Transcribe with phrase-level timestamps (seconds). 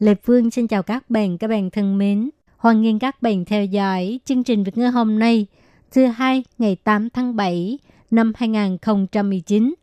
[0.00, 2.30] Lê Phương xin chào các bạn, các bạn thân mến.
[2.56, 5.46] Hoan nghênh các bạn theo dõi chương trình Việt ngữ hôm nay,
[5.92, 7.78] thứ hai ngày 8 tháng 7
[8.10, 9.74] năm 2019,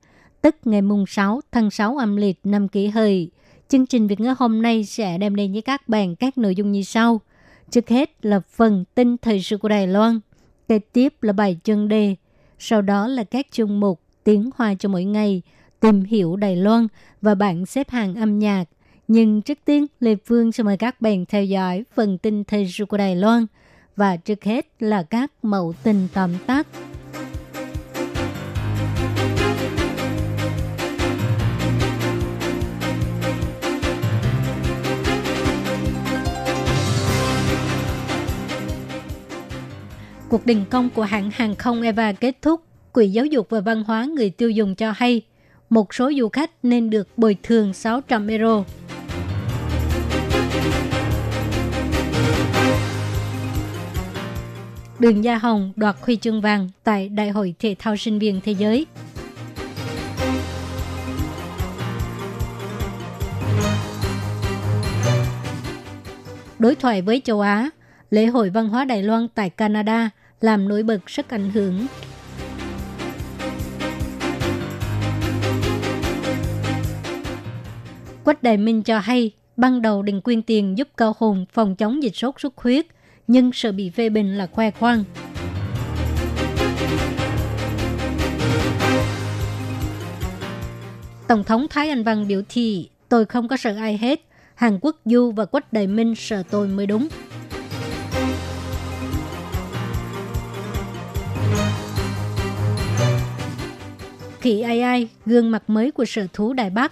[0.41, 3.31] tức ngày mùng 6 tháng 6 âm lịch năm kỷ hợi.
[3.67, 6.71] Chương trình Việt ngữ hôm nay sẽ đem đến với các bạn các nội dung
[6.71, 7.21] như sau.
[7.69, 10.19] Trước hết là phần tin thời sự của Đài Loan,
[10.67, 12.15] kế tiếp là bài chân đề,
[12.59, 15.41] sau đó là các chương mục tiếng hoa cho mỗi ngày,
[15.79, 16.87] tìm hiểu Đài Loan
[17.21, 18.65] và bảng xếp hạng âm nhạc.
[19.07, 22.85] Nhưng trước tiên, Lê Phương sẽ mời các bạn theo dõi phần tin thời sự
[22.85, 23.45] của Đài Loan
[23.95, 26.67] và trước hết là các mẫu tin tóm tắt.
[40.29, 42.61] Cuộc đình công của hãng hàng không Eva kết thúc.
[42.91, 45.21] Quỹ Giáo dục và Văn hóa người tiêu dùng cho hay
[45.69, 48.63] một số du khách nên được bồi thường 600 euro.
[54.99, 58.51] Đường Gia Hồng đoạt huy chương vàng tại Đại hội Thể thao sinh viên thế
[58.51, 58.85] giới.
[66.59, 67.69] Đối thoại với châu Á,
[68.09, 70.09] lễ hội văn hóa Đài Loan tại Canada
[70.41, 71.87] làm nổi bật sức ảnh hưởng.
[78.23, 82.03] Quách Đại Minh cho hay, ban đầu định quyên tiền giúp Cao Hùng phòng chống
[82.03, 82.85] dịch sốt xuất huyết,
[83.27, 85.03] nhưng sợ bị phê bình là khoe khoang.
[91.27, 94.21] Tổng thống Thái Anh Văn biểu thị, tôi không có sợ ai hết.
[94.55, 97.07] Hàn Quốc Du và Quách Đại Minh sợ tôi mới đúng.
[104.41, 106.91] Khỉ AI, gương mặt mới của sở thú Đài Bắc.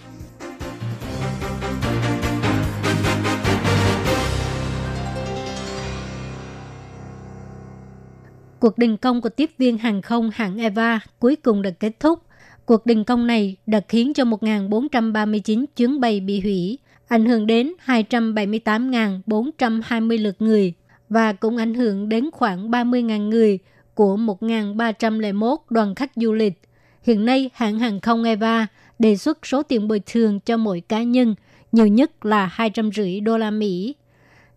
[8.60, 12.22] Cuộc đình công của tiếp viên hàng không hãng Eva cuối cùng đã kết thúc.
[12.66, 16.78] Cuộc đình công này đã khiến cho 1.439 chuyến bay bị hủy,
[17.08, 20.72] ảnh hưởng đến 278.420 lượt người
[21.08, 23.58] và cũng ảnh hưởng đến khoảng 30.000 người
[23.94, 26.60] của 1.301 đoàn khách du lịch.
[27.02, 28.66] Hiện nay, hãng hàng không Eva
[28.98, 31.34] đề xuất số tiền bồi thường cho mỗi cá nhân
[31.72, 33.94] nhiều nhất là 250 đô la Mỹ.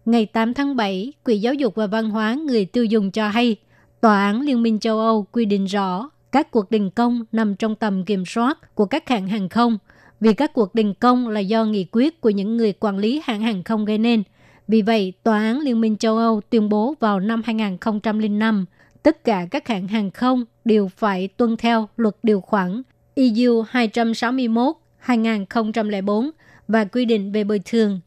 [0.05, 3.55] Ngày 8 tháng 7, Quỹ Giáo dục và Văn hóa người tiêu dùng cho hay,
[4.01, 7.75] Tòa án Liên minh châu Âu quy định rõ các cuộc đình công nằm trong
[7.75, 9.77] tầm kiểm soát của các hãng hàng không
[10.19, 13.41] vì các cuộc đình công là do nghị quyết của những người quản lý hãng
[13.41, 14.23] hàng không gây nên.
[14.67, 18.65] Vì vậy, Tòa án Liên minh châu Âu tuyên bố vào năm 2005,
[19.03, 22.81] tất cả các hãng hàng không đều phải tuân theo luật điều khoản
[23.15, 26.29] EU 261-2004
[26.67, 27.99] và quy định về bồi thường.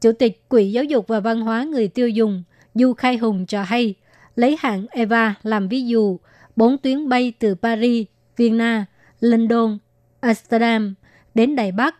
[0.00, 2.42] Chủ tịch Quỹ Giáo dục và Văn hóa người tiêu dùng
[2.74, 3.94] Du Khai Hùng cho hay,
[4.38, 6.18] lấy hãng Eva làm ví dụ,
[6.56, 8.06] bốn tuyến bay từ Paris,
[8.36, 8.84] Vienna,
[9.20, 9.78] London,
[10.20, 10.94] Amsterdam
[11.34, 11.94] đến Đài Bắc.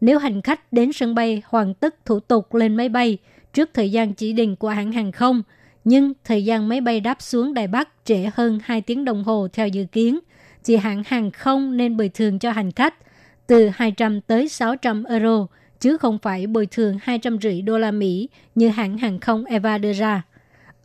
[0.00, 3.18] Nếu hành khách đến sân bay hoàn tất thủ tục lên máy bay
[3.52, 5.42] trước thời gian chỉ định của hãng hàng không,
[5.84, 9.48] nhưng thời gian máy bay đáp xuống Đài Bắc trễ hơn 2 tiếng đồng hồ
[9.52, 10.18] theo dự kiến,
[10.64, 12.94] thì hãng hàng không nên bồi thường cho hành khách
[13.46, 15.46] từ 200 tới 600 euro,
[15.80, 19.92] chứ không phải bồi thường 250 đô la Mỹ như hãng hàng không Eva đưa
[19.92, 20.22] ra.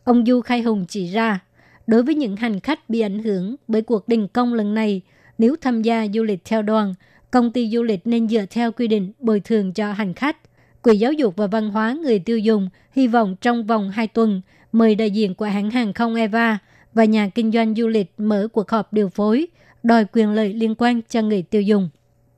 [0.08, 1.40] Ông Du Khai Hùng chỉ ra,
[1.86, 5.00] đối với những hành khách bị ảnh hưởng bởi cuộc đình công lần này,
[5.38, 6.94] nếu tham gia du lịch theo đoàn,
[7.30, 10.36] công ty du lịch nên dựa theo quy định bồi thường cho hành khách.
[10.82, 14.40] Quỹ Giáo dục và Văn hóa người tiêu dùng hy vọng trong vòng 2 tuần
[14.72, 16.58] mời đại diện của hãng hàng không Eva
[16.94, 19.46] và nhà kinh doanh du lịch mở cuộc họp điều phối,
[19.82, 21.88] đòi quyền lợi liên quan cho người tiêu dùng.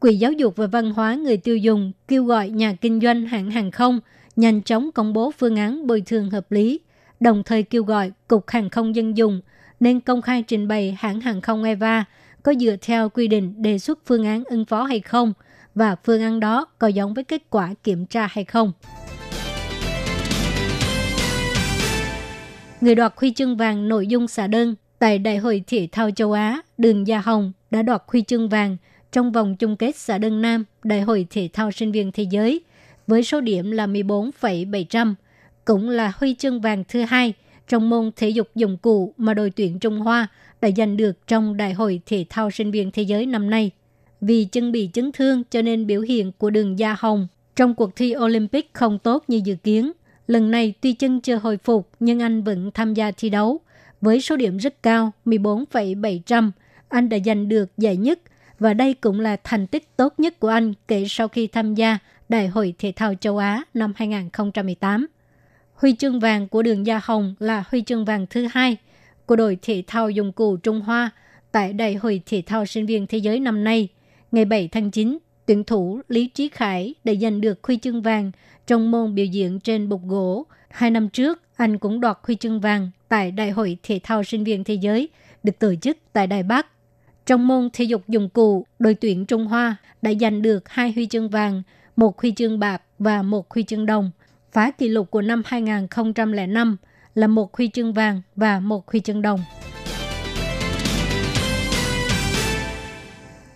[0.01, 3.51] Quỹ Giáo dục và Văn hóa người tiêu dùng kêu gọi nhà kinh doanh hãng
[3.51, 4.01] hàng không
[4.37, 6.81] nhanh chóng công bố phương án bồi thường hợp lý,
[7.21, 9.41] đồng thời kêu gọi Cục Hàng không Dân dụng
[9.81, 12.05] nên công khai trình bày hãng hàng không Eva
[12.43, 15.33] có dựa theo quy định đề xuất phương án ứng phó hay không
[15.75, 18.73] và phương án đó có giống với kết quả kiểm tra hay không.
[22.81, 26.33] Người đoạt huy chương vàng nội dung xả đơn tại Đại hội Thể thao châu
[26.33, 28.77] Á, Đường Gia Hồng đã đoạt huy chương vàng
[29.13, 32.61] trong vòng chung kết xã đơn nam Đại hội Thể thao sinh viên thế giới
[33.07, 35.15] với số điểm là 14,700,
[35.65, 37.33] cũng là huy chương vàng thứ hai
[37.69, 40.29] trong môn thể dục dụng cụ mà đội tuyển Trung Hoa
[40.61, 43.71] đã giành được trong Đại hội Thể thao sinh viên thế giới năm nay.
[44.21, 47.97] Vì chân bị chấn thương cho nên biểu hiện của đường Gia Hồng trong cuộc
[47.97, 49.93] thi Olympic không tốt như dự kiến.
[50.27, 53.61] Lần này tuy chân chưa hồi phục nhưng anh vẫn tham gia thi đấu.
[54.01, 56.53] Với số điểm rất cao 14,700,
[56.89, 58.21] anh đã giành được giải nhất
[58.59, 61.99] và đây cũng là thành tích tốt nhất của anh kể sau khi tham gia
[62.29, 65.07] Đại hội Thể thao châu Á năm 2018.
[65.81, 68.77] Huy chương vàng của đường Gia Hồng là huy chương vàng thứ hai
[69.27, 71.11] của đội thể thao dụng cụ Trung Hoa
[71.53, 73.89] tại Đại hội Thể thao sinh viên thế giới năm nay.
[74.33, 78.31] Ngày 7 tháng 9, tuyển thủ Lý Trí Khải đã giành được huy chương vàng
[78.67, 80.47] trong môn biểu diễn trên bục gỗ.
[80.71, 84.45] Hai năm trước, anh cũng đoạt huy chương vàng tại Đại hội Thể thao sinh
[84.45, 85.09] viên thế giới
[85.43, 86.67] được tổ chức tại Đài Bắc.
[87.27, 91.07] Trong môn thể dục dụng cụ, đội tuyển Trung Hoa đã giành được hai huy
[91.07, 91.63] chương vàng,
[91.97, 94.11] một huy chương bạc và một huy chương đồng,
[94.53, 96.77] phá kỷ lục của năm 2005
[97.15, 99.41] là một huy chương vàng và một huy chương đồng.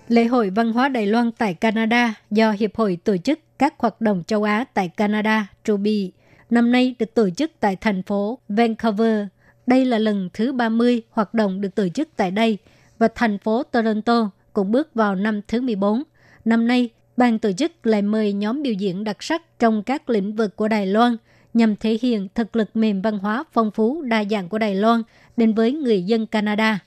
[0.09, 4.01] Lễ hội văn hóa Đài Loan tại Canada do Hiệp hội tổ chức các hoạt
[4.01, 6.13] động châu Á tại Canada, Truby,
[6.51, 9.27] năm nay được tổ chức tại thành phố Vancouver.
[9.67, 12.59] Đây là lần thứ 30 hoạt động được tổ chức tại đây
[12.99, 16.03] và thành phố Toronto cũng bước vào năm thứ 14.
[16.45, 20.37] Năm nay, ban tổ chức lại mời nhóm biểu diễn đặc sắc trong các lĩnh
[20.37, 21.17] vực của Đài Loan
[21.55, 25.03] nhằm thể hiện thực lực mềm văn hóa phong phú đa dạng của Đài Loan
[25.37, 26.79] đến với người dân Canada.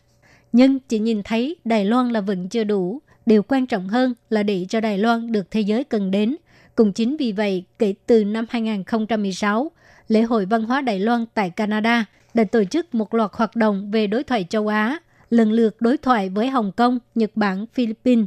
[0.51, 4.43] Nhưng chỉ nhìn thấy Đài Loan là vẫn chưa đủ, điều quan trọng hơn là
[4.43, 6.35] để cho Đài Loan được thế giới cần đến.
[6.75, 9.71] Cùng chính vì vậy, kể từ năm 2016,
[10.07, 13.91] lễ hội văn hóa Đài Loan tại Canada đã tổ chức một loạt hoạt động
[13.91, 18.25] về đối thoại châu Á, lần lượt đối thoại với Hồng Kông, Nhật Bản, Philippines.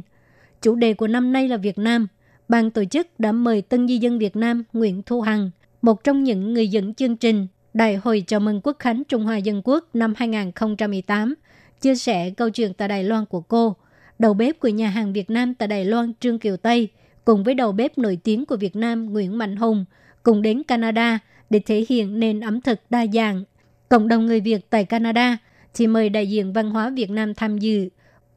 [0.61, 2.07] Chủ đề của năm nay là Việt Nam.
[2.49, 6.23] Ban tổ chức đã mời tân di dân Việt Nam Nguyễn Thu Hằng, một trong
[6.23, 9.89] những người dẫn chương trình Đại hội chào mừng Quốc khánh Trung Hoa Dân Quốc
[9.93, 11.35] năm 2018,
[11.81, 13.75] chia sẻ câu chuyện tại Đài Loan của cô,
[14.19, 16.87] đầu bếp của nhà hàng Việt Nam tại Đài Loan Trương Kiều Tây,
[17.25, 19.85] cùng với đầu bếp nổi tiếng của Việt Nam Nguyễn Mạnh Hùng,
[20.23, 21.19] cùng đến Canada
[21.49, 23.43] để thể hiện nền ẩm thực đa dạng.
[23.89, 25.37] Cộng đồng người Việt tại Canada
[25.73, 27.89] thì mời đại diện văn hóa Việt Nam tham dự.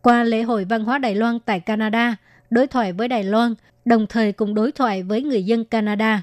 [0.04, 2.16] Qua lễ hội văn hóa Đài Loan tại Canada,
[2.50, 3.54] đối thoại với Đài Loan,
[3.84, 6.22] đồng thời cùng đối thoại với người dân Canada.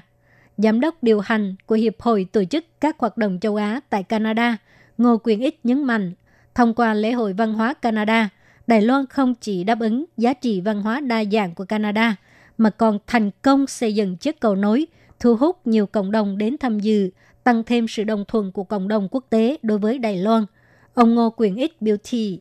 [0.56, 4.02] Giám đốc điều hành của Hiệp hội tổ chức các hoạt động châu Á tại
[4.02, 4.56] Canada,
[4.98, 6.12] Ngô Quyền Ích nhấn mạnh,
[6.54, 8.28] thông qua lễ hội văn hóa Canada,
[8.66, 12.16] Đài Loan không chỉ đáp ứng giá trị văn hóa đa dạng của Canada,
[12.58, 14.86] mà còn thành công xây dựng chiếc cầu nối,
[15.20, 17.10] thu hút nhiều cộng đồng đến tham dự,
[17.44, 20.46] tăng thêm sự đồng thuận của cộng đồng quốc tế đối với Đài Loan–
[20.94, 22.40] Ông Ngô Quyền Ích biểu thị,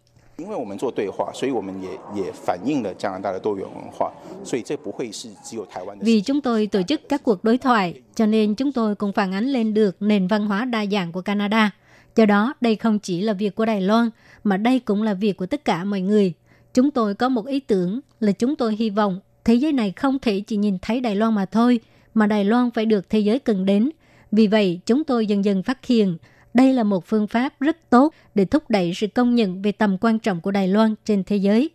[6.02, 9.34] vì chúng tôi tổ chức các cuộc đối thoại, cho nên chúng tôi cũng phản
[9.34, 11.72] ánh lên được nền văn hóa đa dạng của Canada.
[12.16, 14.10] Do đó, đây không chỉ là việc của Đài Loan,
[14.44, 16.34] mà đây cũng là việc của tất cả mọi người.
[16.74, 20.20] Chúng tôi có một ý tưởng là chúng tôi hy vọng thế giới này không
[20.20, 21.80] thể chỉ nhìn thấy Đài Loan mà thôi,
[22.14, 23.90] mà Đài Loan phải được thế giới cần đến.
[24.32, 26.18] Vì vậy, chúng tôi dần dần phát hiện
[26.54, 29.98] đây là một phương pháp rất tốt để thúc đẩy sự công nhận về tầm
[30.02, 31.70] quan trọng của Đài Loan trên thế giới.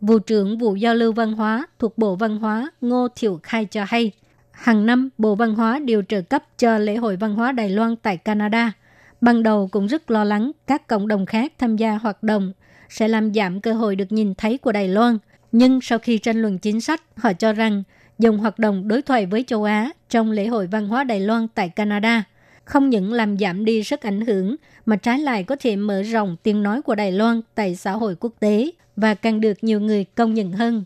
[0.00, 3.84] Vụ trưởng Vụ Giao lưu Văn hóa thuộc Bộ Văn hóa Ngô Thiệu Khai cho
[3.88, 4.12] hay,
[4.50, 7.96] hàng năm Bộ Văn hóa đều trợ cấp cho lễ hội văn hóa Đài Loan
[7.96, 8.72] tại Canada.
[9.20, 12.52] Ban đầu cũng rất lo lắng các cộng đồng khác tham gia hoạt động
[12.88, 15.18] sẽ làm giảm cơ hội được nhìn thấy của Đài Loan.
[15.52, 17.82] Nhưng sau khi tranh luận chính sách, họ cho rằng
[18.18, 21.48] dùng hoạt động đối thoại với châu Á trong lễ hội văn hóa Đài Loan
[21.48, 22.24] tại Canada–
[22.68, 24.56] không những làm giảm đi sức ảnh hưởng,
[24.86, 28.16] mà trái lại có thể mở rộng tiếng nói của Đài Loan tại xã hội
[28.20, 30.84] quốc tế và càng được nhiều người công nhận hơn.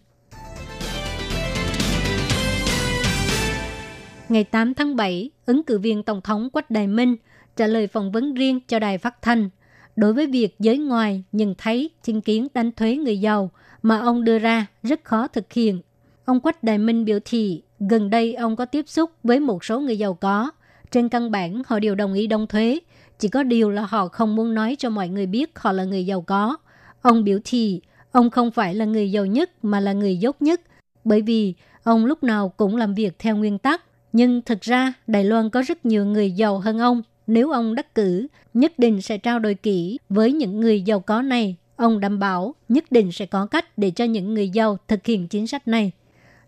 [4.29, 7.17] Ngày 8 tháng 7, ứng cử viên Tổng thống Quách Đại Minh
[7.57, 9.51] trả lời phỏng vấn riêng cho đài phát thanh
[9.97, 13.51] đối với việc giới ngoài nhìn thấy chứng kiến đánh thuế người giàu
[13.83, 15.81] mà ông đưa ra rất khó thực hiện.
[16.25, 19.81] Ông Quách Đại Minh biểu thị gần đây ông có tiếp xúc với một số
[19.81, 20.51] người giàu có
[20.93, 22.79] trên căn bản, họ đều đồng ý đóng thuế.
[23.19, 26.07] Chỉ có điều là họ không muốn nói cho mọi người biết họ là người
[26.07, 26.57] giàu có.
[27.03, 27.81] Ông biểu thị,
[28.13, 30.61] ông không phải là người giàu nhất mà là người dốt nhất.
[31.05, 33.83] Bởi vì ông lúc nào cũng làm việc theo nguyên tắc.
[34.13, 37.03] Nhưng thực ra, Đài Loan có rất nhiều người giàu hơn ông.
[37.27, 41.23] Nếu ông đắc cử, nhất định sẽ trao đổi kỹ với những người giàu có
[41.23, 41.57] này.
[41.77, 45.29] Ông đảm bảo nhất định sẽ có cách để cho những người giàu thực hiện
[45.29, 45.93] chính sách này.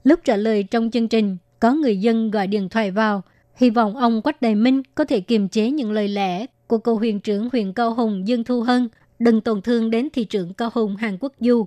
[0.04, 3.22] Lúc trả lời trong chương trình, có người dân gọi điện thoại vào
[3.56, 6.99] Hy vọng ông Quách Đại Minh có thể kiềm chế những lời lẽ của cựu
[6.99, 10.70] huyện trưởng huyện Cao Hùng Dương Thu Hân, đừng tổn thương đến thị trưởng Cao
[10.75, 11.66] Hùng Hàn Quốc Du.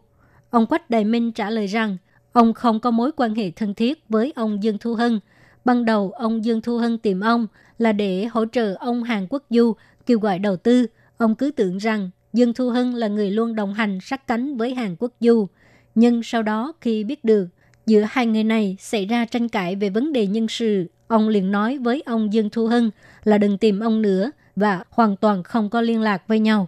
[0.49, 1.97] Ông Quách Đại Minh trả lời rằng
[2.31, 5.19] ông không có mối quan hệ thân thiết với ông Dương Thu Hân,
[5.67, 9.43] Ban đầu ông Dương Thu Hân tìm ông là để hỗ trợ ông Hàn Quốc
[9.49, 9.73] Du
[10.05, 10.87] kêu gọi đầu tư.
[11.17, 14.73] Ông cứ tưởng rằng Dương Thu Hân là người luôn đồng hành sát cánh với
[14.75, 15.47] Hàn Quốc Du.
[15.95, 17.47] Nhưng sau đó khi biết được
[17.85, 21.51] giữa hai người này xảy ra tranh cãi về vấn đề nhân sự, ông liền
[21.51, 22.89] nói với ông Dương Thu hưng
[23.23, 26.67] là đừng tìm ông nữa và hoàn toàn không có liên lạc với nhau.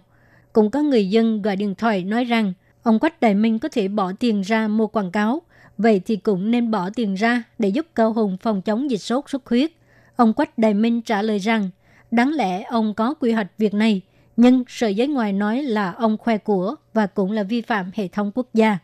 [0.52, 3.88] Cũng có người dân gọi điện thoại nói rằng ông Quách Đại Minh có thể
[3.88, 5.42] bỏ tiền ra mua quảng cáo,
[5.78, 9.30] vậy thì cũng nên bỏ tiền ra để giúp Cao Hùng phòng chống dịch sốt
[9.30, 9.70] xuất huyết.
[10.16, 11.70] Ông Quách Đại Minh trả lời rằng,
[12.10, 14.00] đáng lẽ ông có quy hoạch việc này,
[14.36, 18.08] nhưng sở giới ngoài nói là ông khoe của và cũng là vi phạm hệ
[18.08, 18.78] thống quốc gia.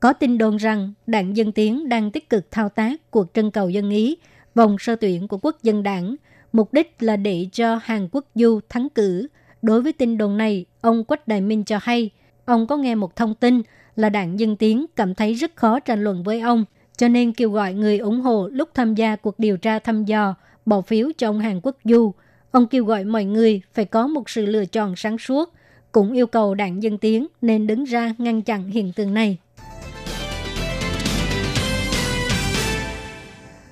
[0.00, 3.70] Có tin đồn rằng đảng Dân Tiến đang tích cực thao tác cuộc trưng cầu
[3.70, 4.16] dân Ý
[4.60, 6.16] vòng sơ tuyển của quốc dân đảng,
[6.52, 9.28] mục đích là để cho Hàn Quốc Du thắng cử.
[9.62, 12.10] Đối với tin đồn này, ông Quách Đại Minh cho hay,
[12.44, 13.62] ông có nghe một thông tin
[13.96, 16.64] là đảng Dân Tiến cảm thấy rất khó tranh luận với ông,
[16.96, 20.34] cho nên kêu gọi người ủng hộ lúc tham gia cuộc điều tra thăm dò,
[20.66, 22.12] bỏ phiếu cho ông Hàn Quốc Du.
[22.50, 25.54] Ông kêu gọi mọi người phải có một sự lựa chọn sáng suốt,
[25.92, 29.38] cũng yêu cầu đảng Dân Tiến nên đứng ra ngăn chặn hiện tượng này.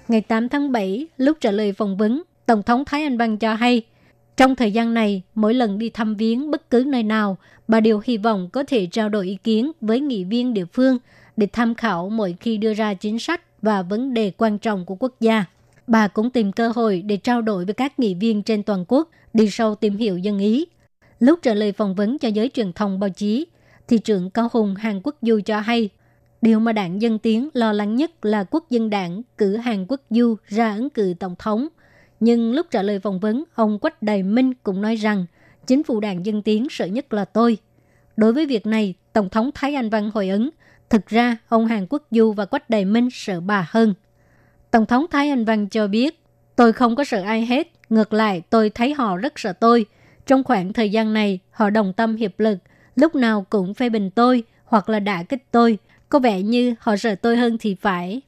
[0.09, 3.55] Ngày 8 tháng 7, lúc trả lời phỏng vấn, Tổng thống Thái Anh Văn cho
[3.55, 3.83] hay,
[4.37, 7.37] trong thời gian này, mỗi lần đi thăm viếng bất cứ nơi nào,
[7.69, 10.99] bà đều hy vọng có thể trao đổi ý kiến với nghị viên địa phương
[11.37, 14.95] để tham khảo mỗi khi đưa ra chính sách và vấn đề quan trọng của
[14.95, 15.45] quốc gia.
[15.87, 19.11] Bà cũng tìm cơ hội để trao đổi với các nghị viên trên toàn quốc,
[19.35, 20.67] đi sâu tìm hiểu dân ý.
[21.21, 23.47] Lúc trả lời phỏng vấn cho giới truyền thông báo chí,
[23.89, 25.89] thị trưởng Cao Hùng Hàn Quốc Du cho hay
[26.43, 30.01] Điều mà đảng Dân Tiến lo lắng nhất là quốc dân đảng cử Hàn Quốc
[30.11, 31.69] Du ra ứng cử tổng thống.
[32.21, 35.27] Nhưng lúc trả lời phỏng vấn, ông Quách Đài Minh cũng nói rằng
[35.67, 37.59] chính phủ đảng Dân Tiến sợ nhất là tôi.
[38.17, 40.51] Đối với việc này, Tổng thống Thái Anh Văn hồi ứng,
[40.91, 43.95] thực ra ông Hàn Quốc Du và Quách Đài Minh sợ bà hơn.
[44.71, 46.23] Tổng thống Thái Anh Văn cho biết,
[46.57, 49.87] tôi không có sợ ai hết, ngược lại tôi thấy họ rất sợ tôi.
[50.27, 52.59] Trong khoảng thời gian này, họ đồng tâm hiệp lực,
[52.95, 55.79] lúc nào cũng phê bình tôi hoặc là đả kích tôi–
[56.09, 58.21] có vẻ như họ sợ tôi hơn thì phải.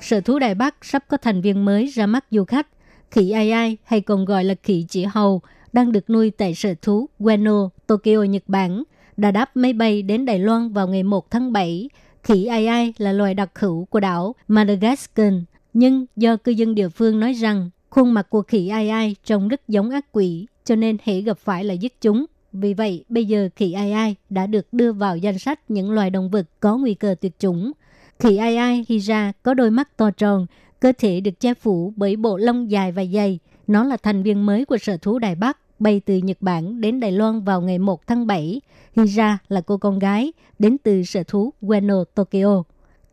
[0.00, 2.66] Sở thú Đài Bắc sắp có thành viên mới ra mắt du khách.
[3.10, 5.40] Khỉ ai ai hay còn gọi là khỉ chỉ hầu
[5.72, 8.82] đang được nuôi tại sở thú Ueno, Tokyo, Nhật Bản,
[9.16, 11.88] đã đáp máy bay đến Đài Loan vào ngày 1 tháng 7.
[12.22, 15.34] Khỉ ai ai là loài đặc hữu của đảo Madagascar,
[15.72, 19.48] nhưng do cư dân địa phương nói rằng khuôn mặt của khỉ ai ai trông
[19.48, 22.24] rất giống ác quỷ, cho nên hễ gặp phải là giết chúng.
[22.54, 26.10] Vì vậy, bây giờ khỉ ai ai đã được đưa vào danh sách những loài
[26.10, 27.72] động vật có nguy cơ tuyệt chủng.
[28.18, 30.46] Khỉ ai ai khi ra có đôi mắt to tròn,
[30.80, 33.38] cơ thể được che phủ bởi bộ lông dài và dày.
[33.66, 37.00] Nó là thành viên mới của sở thú Đài Bắc, bay từ Nhật Bản đến
[37.00, 38.60] Đài Loan vào ngày 1 tháng 7.
[38.96, 42.62] Hira là cô con gái, đến từ sở thú Ueno, Tokyo.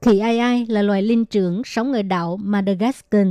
[0.01, 3.27] Khỉ ai ai là loài linh trưởng sống ở đảo Madagascar.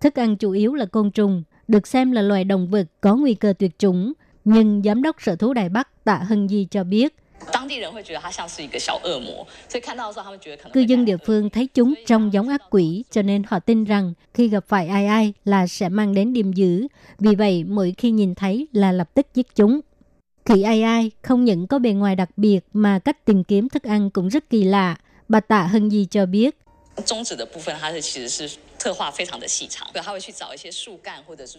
[0.00, 3.34] Thức ăn chủ yếu là côn trùng, được xem là loài động vật có nguy
[3.34, 4.12] cơ tuyệt chủng–
[4.44, 7.14] nhưng giám đốc sở thú Đài Bắc Tạ Hân Di cho biết,
[10.72, 14.12] Cư dân địa phương thấy chúng trông giống ác quỷ cho nên họ tin rằng
[14.34, 16.86] khi gặp phải ai ai là sẽ mang đến điềm dữ.
[17.18, 19.80] Vì vậy, mỗi khi nhìn thấy là lập tức giết chúng.
[20.44, 23.82] Khỉ ai ai không những có bề ngoài đặc biệt mà cách tìm kiếm thức
[23.82, 24.96] ăn cũng rất kỳ lạ.
[25.28, 26.56] Bà Tạ Hân Di cho biết,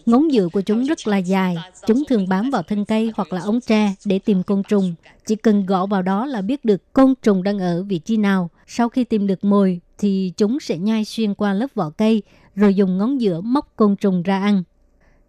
[0.06, 1.56] Ngón dựa của chúng rất là dài,
[1.86, 4.94] chúng thường bám vào thân cây hoặc là ống tre để tìm côn trùng.
[5.26, 8.50] Chỉ cần gõ vào đó là biết được côn trùng đang ở vị trí nào.
[8.66, 12.22] Sau khi tìm được mồi thì chúng sẽ nhai xuyên qua lớp vỏ cây
[12.56, 14.62] rồi dùng ngón giữa móc côn trùng ra ăn.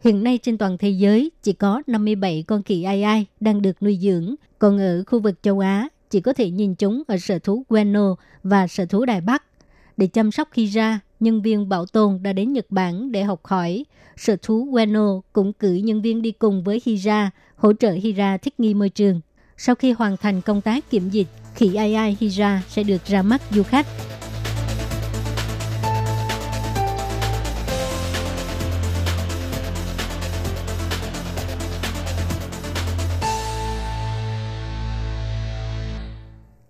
[0.04, 3.84] Hiện nay trên toàn thế giới chỉ có 57 con khỉ ai ai đang được
[3.84, 7.40] nuôi dưỡng, còn ở khu vực châu Á chỉ có thể nhìn chúng ở sở
[7.40, 9.44] thú Gueno và sở thú Đài Bắc.
[9.98, 13.46] Để chăm sóc khi ra, nhân viên bảo tồn đã đến Nhật Bản để học
[13.46, 13.86] hỏi.
[14.18, 18.60] Sở thú Ueno cũng cử nhân viên đi cùng với Hira, hỗ trợ Hira thích
[18.60, 19.22] nghi môi trường.
[19.58, 23.22] Sau khi hoàn thành công tác kiểm dịch, khỉ ai ai Hira sẽ được ra
[23.22, 23.88] mắt du khách.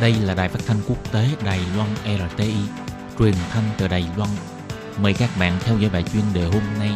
[0.00, 2.54] Đây là đài phát thanh quốc tế Đài Loan RTI,
[3.18, 4.30] truyền thanh từ Đài Loan.
[5.02, 6.90] Mời các bạn theo dõi bài chuyên đề hôm nay.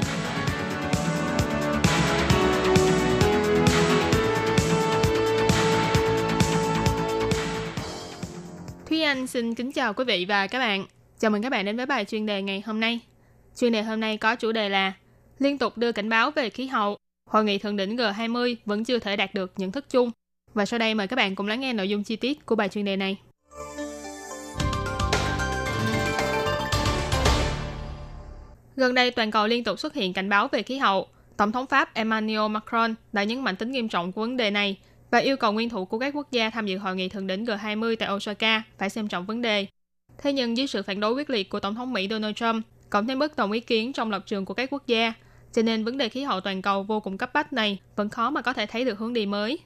[8.88, 10.87] Thúy Anh xin kính chào quý vị và các bạn.
[11.18, 13.00] Chào mừng các bạn đến với bài chuyên đề ngày hôm nay.
[13.56, 14.92] Chuyên đề hôm nay có chủ đề là
[15.38, 16.99] liên tục đưa cảnh báo về khí hậu.
[17.30, 20.11] Hội nghị thượng đỉnh G20 vẫn chưa thể đạt được nhận thức chung.
[20.54, 22.68] Và sau đây mời các bạn cùng lắng nghe nội dung chi tiết của bài
[22.68, 23.16] chuyên đề này.
[28.76, 31.08] Gần đây, toàn cầu liên tục xuất hiện cảnh báo về khí hậu.
[31.37, 34.78] Tổng thống Pháp Emmanuel Macron đã nhấn mạnh tính nghiêm trọng của vấn đề này
[35.11, 37.44] và yêu cầu nguyên thủ của các quốc gia tham dự hội nghị thượng đỉnh
[37.44, 39.66] G20 tại Osaka phải xem trọng vấn đề.
[40.18, 43.06] Thế nhưng dưới sự phản đối quyết liệt của Tổng thống Mỹ Donald Trump, cộng
[43.06, 45.12] thêm bất đồng ý kiến trong lập trường của các quốc gia,
[45.52, 48.30] cho nên vấn đề khí hậu toàn cầu vô cùng cấp bách này vẫn khó
[48.30, 49.58] mà có thể thấy được hướng đi mới.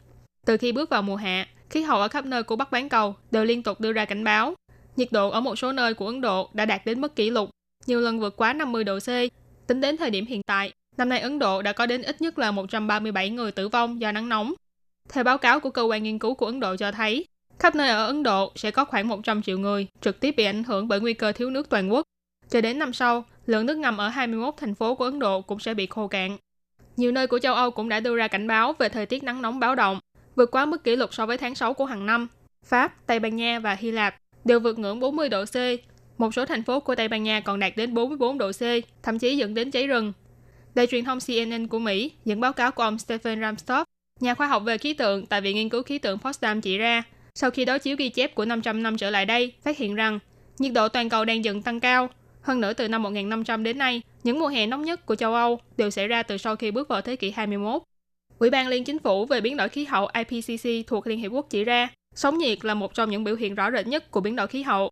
[0.49, 3.14] Từ khi bước vào mùa hạ, khí hậu ở khắp nơi của Bắc bán cầu
[3.31, 4.55] đều liên tục đưa ra cảnh báo.
[4.97, 7.50] Nhiệt độ ở một số nơi của Ấn Độ đã đạt đến mức kỷ lục,
[7.87, 9.09] nhiều lần vượt quá 50 độ C.
[9.67, 12.38] Tính đến thời điểm hiện tại, năm nay Ấn Độ đã có đến ít nhất
[12.38, 14.55] là 137 người tử vong do nắng nóng.
[15.09, 17.26] Theo báo cáo của cơ quan nghiên cứu của Ấn Độ cho thấy,
[17.59, 20.64] khắp nơi ở Ấn Độ sẽ có khoảng 100 triệu người trực tiếp bị ảnh
[20.64, 22.02] hưởng bởi nguy cơ thiếu nước toàn quốc.
[22.50, 25.61] Cho đến năm sau, lượng nước ngầm ở 21 thành phố của Ấn Độ cũng
[25.61, 26.37] sẽ bị khô cạn.
[26.97, 29.43] Nhiều nơi của châu Âu cũng đã đưa ra cảnh báo về thời tiết nắng
[29.43, 30.00] nóng báo động,
[30.38, 32.28] vượt quá mức kỷ lục so với tháng 6 của hàng năm.
[32.66, 34.14] Pháp, Tây Ban Nha và Hy Lạp
[34.45, 35.57] đều vượt ngưỡng 40 độ C.
[36.18, 38.62] Một số thành phố của Tây Ban Nha còn đạt đến 44 độ C,
[39.02, 40.12] thậm chí dẫn đến cháy rừng.
[40.75, 43.87] Đài truyền thông CNN của Mỹ dẫn báo cáo của ông Stephen Ramstop,
[44.21, 47.02] nhà khoa học về khí tượng tại Viện Nghiên cứu Khí tượng Potsdam chỉ ra,
[47.35, 50.18] sau khi đối chiếu ghi chép của 500 năm trở lại đây, phát hiện rằng
[50.59, 52.09] nhiệt độ toàn cầu đang dần tăng cao.
[52.42, 55.61] Hơn nữa từ năm 1500 đến nay, những mùa hè nóng nhất của châu Âu
[55.76, 57.83] đều xảy ra từ sau khi bước vào thế kỷ 21.
[58.38, 61.47] Ủy ban Liên Chính phủ về biến đổi khí hậu IPCC thuộc Liên Hiệp Quốc
[61.50, 64.36] chỉ ra, sóng nhiệt là một trong những biểu hiện rõ rệt nhất của biến
[64.36, 64.91] đổi khí hậu.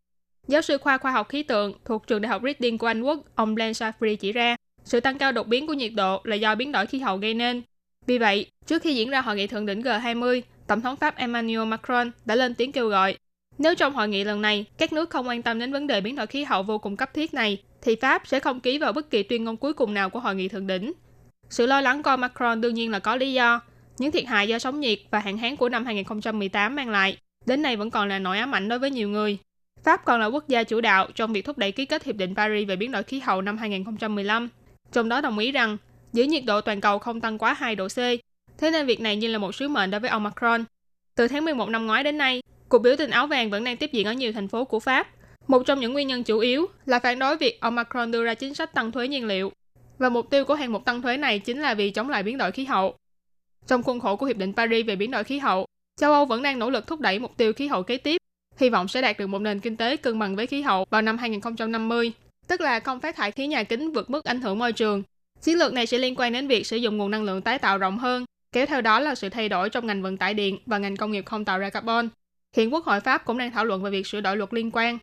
[0.48, 3.20] Giáo sư khoa khoa học khí tượng thuộc trường đại học Reading của Anh Quốc,
[3.34, 6.54] ông Glenn Shafri chỉ ra, sự tăng cao đột biến của nhiệt độ là do
[6.54, 7.62] biến đổi khí hậu gây nên.
[8.06, 11.64] Vì vậy, trước khi diễn ra hội nghị thượng đỉnh G20, Tổng thống Pháp Emmanuel
[11.64, 13.16] Macron đã lên tiếng kêu gọi
[13.58, 16.16] nếu trong hội nghị lần này các nước không quan tâm đến vấn đề biến
[16.16, 19.10] đổi khí hậu vô cùng cấp thiết này, thì Pháp sẽ không ký vào bất
[19.10, 20.92] kỳ tuyên ngôn cuối cùng nào của hội nghị thượng đỉnh.
[21.50, 23.60] Sự lo lắng của Macron đương nhiên là có lý do.
[23.98, 27.62] Những thiệt hại do sóng nhiệt và hạn hán của năm 2018 mang lại, đến
[27.62, 29.38] nay vẫn còn là nỗi ám ảnh đối với nhiều người.
[29.84, 32.34] Pháp còn là quốc gia chủ đạo trong việc thúc đẩy ký kết Hiệp định
[32.34, 34.48] Paris về biến đổi khí hậu năm 2015,
[34.92, 35.76] trong đó đồng ý rằng
[36.12, 37.98] giữ nhiệt độ toàn cầu không tăng quá 2 độ C.
[38.58, 40.64] Thế nên việc này như là một sứ mệnh đối với ông Macron.
[41.14, 43.92] Từ tháng 11 năm ngoái đến nay, cuộc biểu tình áo vàng vẫn đang tiếp
[43.92, 45.08] diễn ở nhiều thành phố của Pháp.
[45.46, 48.34] Một trong những nguyên nhân chủ yếu là phản đối việc ông Macron đưa ra
[48.34, 49.52] chính sách tăng thuế nhiên liệu.
[49.98, 52.38] Và mục tiêu của hàng mục tăng thuế này chính là vì chống lại biến
[52.38, 52.96] đổi khí hậu.
[53.66, 55.66] Trong khuôn khổ của Hiệp định Paris về biến đổi khí hậu,
[56.00, 58.20] châu Âu vẫn đang nỗ lực thúc đẩy mục tiêu khí hậu kế tiếp,
[58.56, 61.02] hy vọng sẽ đạt được một nền kinh tế cân bằng với khí hậu vào
[61.02, 62.12] năm 2050,
[62.46, 65.02] tức là không phát thải khí nhà kính vượt mức ảnh hưởng môi trường.
[65.42, 67.78] Chiến lược này sẽ liên quan đến việc sử dụng nguồn năng lượng tái tạo
[67.78, 70.78] rộng hơn, kéo theo đó là sự thay đổi trong ngành vận tải điện và
[70.78, 72.08] ngành công nghiệp không tạo ra carbon.
[72.56, 74.98] Hiện Quốc hội Pháp cũng đang thảo luận về việc sửa đổi luật liên quan.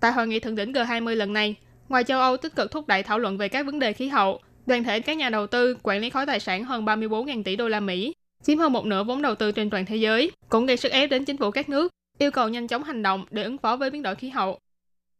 [0.00, 1.54] Tại hội nghị thượng đỉnh G20 lần này,
[1.88, 4.40] ngoài châu Âu tích cực thúc đẩy thảo luận về các vấn đề khí hậu,
[4.66, 7.68] đoàn thể các nhà đầu tư quản lý khối tài sản hơn 34.000 tỷ đô
[7.68, 10.76] la Mỹ, chiếm hơn một nửa vốn đầu tư trên toàn thế giới, cũng gây
[10.76, 13.58] sức ép đến chính phủ các nước, yêu cầu nhanh chóng hành động để ứng
[13.58, 14.58] phó với biến đổi khí hậu.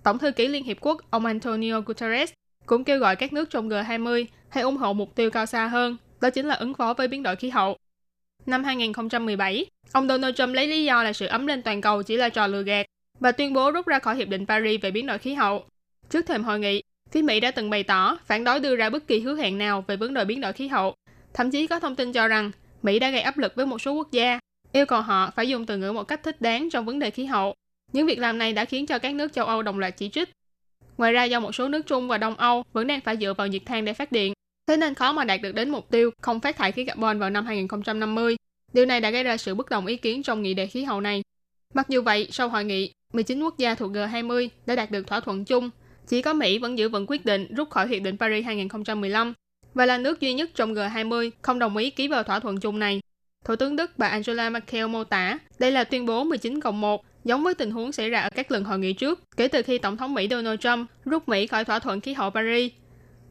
[0.02, 2.32] Tổng thư ký Liên Hiệp Quốc ông Antonio Guterres
[2.66, 5.96] cũng kêu gọi các nước trong G20 hãy ủng hộ mục tiêu cao xa hơn,
[6.20, 7.76] đó chính là ứng phó với biến đổi khí hậu.
[8.46, 12.16] Năm 2017, ông Donald Trump lấy lý do là sự ấm lên toàn cầu chỉ
[12.16, 12.86] là trò lừa gạt
[13.20, 15.64] và tuyên bố rút ra khỏi Hiệp định Paris về biến đổi khí hậu.
[16.10, 19.06] Trước thềm hội nghị, phía Mỹ đã từng bày tỏ phản đối đưa ra bất
[19.06, 20.94] kỳ hứa hẹn nào về vấn đề biến đổi khí hậu.
[21.34, 22.50] Thậm chí có thông tin cho rằng
[22.82, 24.38] Mỹ đã gây áp lực với một số quốc gia,
[24.72, 27.24] yêu cầu họ phải dùng từ ngữ một cách thích đáng trong vấn đề khí
[27.24, 27.54] hậu.
[27.92, 30.28] Những việc làm này đã khiến cho các nước châu Âu đồng loạt chỉ trích.
[30.98, 33.46] Ngoài ra do một số nước Trung và Đông Âu vẫn đang phải dựa vào
[33.46, 34.32] nhiệt than để phát điện,
[34.66, 37.30] thế nên khó mà đạt được đến mục tiêu không phát thải khí carbon vào
[37.30, 38.36] năm 2050.
[38.72, 41.00] Điều này đã gây ra sự bất đồng ý kiến trong nghị đề khí hậu
[41.00, 41.22] này.
[41.74, 45.20] Mặc dù vậy, sau hội nghị, 19 quốc gia thuộc G20 đã đạt được thỏa
[45.20, 45.70] thuận chung.
[46.08, 49.34] Chỉ có Mỹ vẫn giữ vững quyết định rút khỏi Hiệp định Paris 2015
[49.74, 52.78] và là nước duy nhất trong G20 không đồng ý ký vào thỏa thuận chung
[52.78, 53.00] này.
[53.44, 57.04] Thủ tướng Đức bà Angela Merkel mô tả đây là tuyên bố 19 cộng 1,
[57.24, 59.78] giống với tình huống xảy ra ở các lần hội nghị trước kể từ khi
[59.78, 62.72] Tổng thống Mỹ Donald Trump rút Mỹ khỏi thỏa thuận khí hậu Paris.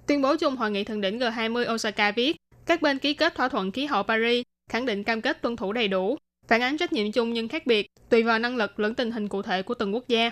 [0.08, 3.50] Tuyên bố chung hội nghị thượng đỉnh G20 Osaka viết, các bên ký kết thỏa
[3.50, 6.94] thuận khí hậu Paris khẳng định cam kết tuân thủ đầy đủ, phản ánh trách
[6.94, 9.74] nhiệm chung nhưng khác biệt, tùy vào năng lực lẫn tình hình cụ thể của
[9.74, 10.32] từng quốc gia.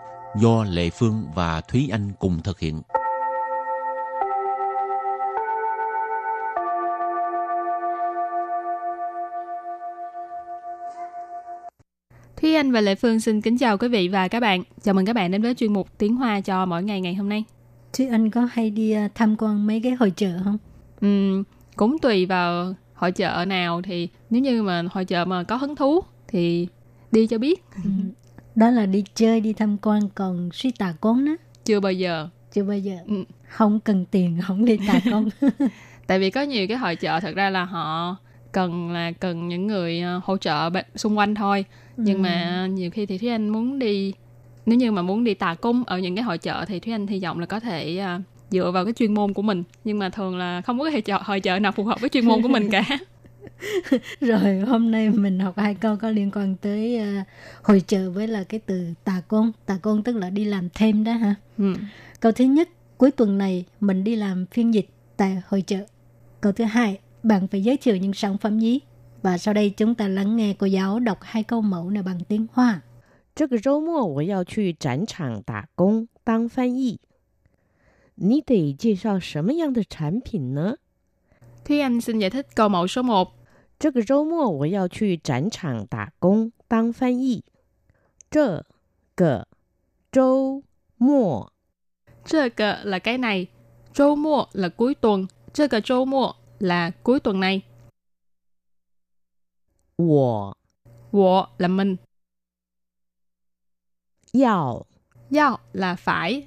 [0.35, 2.81] do Lệ Phương và Thúy Anh cùng thực hiện.
[12.41, 14.63] Thúy Anh và Lệ Phương xin kính chào quý vị và các bạn.
[14.83, 17.29] Chào mừng các bạn đến với chuyên mục Tiếng Hoa cho mỗi ngày ngày hôm
[17.29, 17.43] nay.
[17.93, 20.57] Thúy Anh có hay đi à, tham quan mấy cái hội chợ không?
[21.01, 21.43] Ừm,
[21.75, 25.75] cũng tùy vào hội chợ nào thì nếu như mà hội chợ mà có hứng
[25.75, 26.67] thú thì
[27.11, 27.63] đi cho biết.
[27.83, 27.89] Ừ.
[28.55, 31.35] Đó là đi chơi, đi tham quan, còn suy tà con đó.
[31.65, 32.27] Chưa bao giờ.
[32.53, 32.95] Chưa bao giờ.
[33.07, 33.23] Ừ.
[33.47, 35.29] Không cần tiền, không đi tà con.
[36.07, 38.15] Tại vì có nhiều cái hội chợ thật ra là họ
[38.51, 41.65] cần là cần những người ờ, hỗ trợ xung quanh thôi.
[41.97, 42.21] Nhưng Ừ.
[42.21, 44.13] mà nhiều khi thì Thúy Anh muốn đi
[44.65, 47.07] nếu như mà muốn đi tà cung ở những cái hội chợ thì Thúy Anh
[47.07, 50.09] hy vọng là có thể à, dựa vào cái chuyên môn của mình nhưng mà
[50.09, 52.41] thường là không có cái hội chợ, hội chợ nào phù hợp với chuyên môn
[52.41, 52.83] của mình cả
[54.20, 57.24] Rồi hôm nay mình học hai câu có liên quan tới à,
[57.62, 59.52] hội chợ với là cái từ tà con.
[59.66, 61.34] Tà con tức là đi làm thêm đó hả?
[61.58, 61.74] ừ.
[62.20, 65.78] Câu thứ nhất, cuối tuần này mình đi làm phiên dịch tại hội chợ.
[66.40, 68.80] Câu thứ hai, bạn phải giới thiệu những sản phẩm gì?
[69.22, 72.20] Và sau đây chúng ta lắng nghe cô giáo đọc hai câu mẫu này bằng
[72.28, 72.80] tiếng Hoa.
[73.36, 77.00] 这个周末我要去展场打工当翻译。
[78.14, 80.76] 你得介绍什么样的产品呢？
[81.70, 83.32] Thúy Anh xin giải thích câu mẫu số 1
[83.78, 87.44] 这个周末我要去展场打工当翻译。
[88.30, 88.64] 这
[89.14, 89.46] 个
[90.10, 90.62] 周
[90.96, 91.52] 末
[92.24, 93.48] 这个 là cái này
[93.92, 97.62] 周末 là cuối tuần 这个周末 là cuối tuần này
[99.96, 100.56] 我
[101.12, 101.96] Wo là mình
[104.32, 104.86] 要
[105.30, 106.46] Yao là phải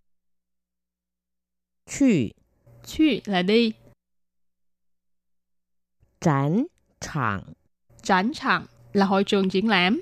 [1.85, 2.33] 去
[2.83, 3.73] Chu là đi
[6.23, 6.65] 展
[6.99, 7.43] 场
[8.01, 10.01] 展场 là hội trường triển lãm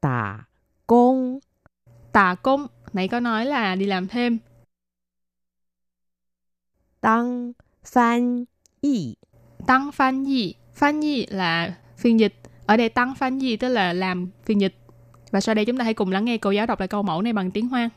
[0.00, 0.46] 打
[0.86, 1.40] 工
[2.12, 4.38] Tà công Nãy có nói là đi làm thêm
[7.00, 8.46] 当翻
[8.80, 9.16] 译。
[9.66, 12.34] Tăng phan yi Phan yi là phiên dịch
[12.66, 14.74] Ở đây tăng phan yi tức là làm phiên dịch
[15.30, 17.22] Và sau đây chúng ta hãy cùng lắng nghe cô giáo đọc lại câu mẫu
[17.22, 17.90] này bằng tiếng Hoa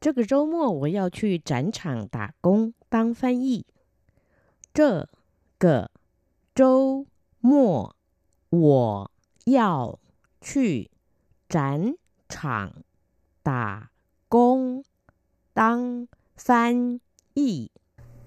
[0.00, 3.64] 这个周末我要去展场打工当翻译。
[4.72, 5.08] 这
[5.60, 5.90] 个
[6.54, 7.06] 周
[7.40, 7.96] 末
[8.50, 9.10] 我
[9.44, 9.98] 要
[10.40, 10.90] 去
[11.48, 11.94] 展
[12.28, 12.72] 场
[13.42, 13.90] 打
[14.28, 14.84] 工
[15.52, 17.00] 当翻
[17.34, 17.70] 译。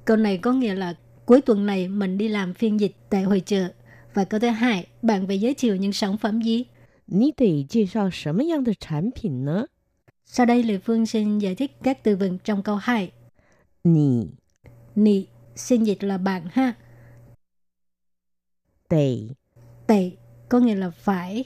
[0.06, 0.96] Câu này có nghĩa là
[1.26, 3.74] cuối tuần này mình đi làm phiên dịch tại hội chợ.
[4.14, 6.66] Và câu thứ hai, bạn phải giới thiệu những sản phẩm gì?
[7.06, 9.68] 你得介绍什么样的产品呢？
[10.26, 13.12] Sau đây Lê Phương xin giải thích các từ vựng trong câu 2.
[13.84, 14.28] 你
[14.96, 16.74] Nị, xin dịch là bạn ha.
[18.88, 19.36] 得
[19.88, 20.12] Tệ,
[20.50, 21.46] có nghĩa là phải.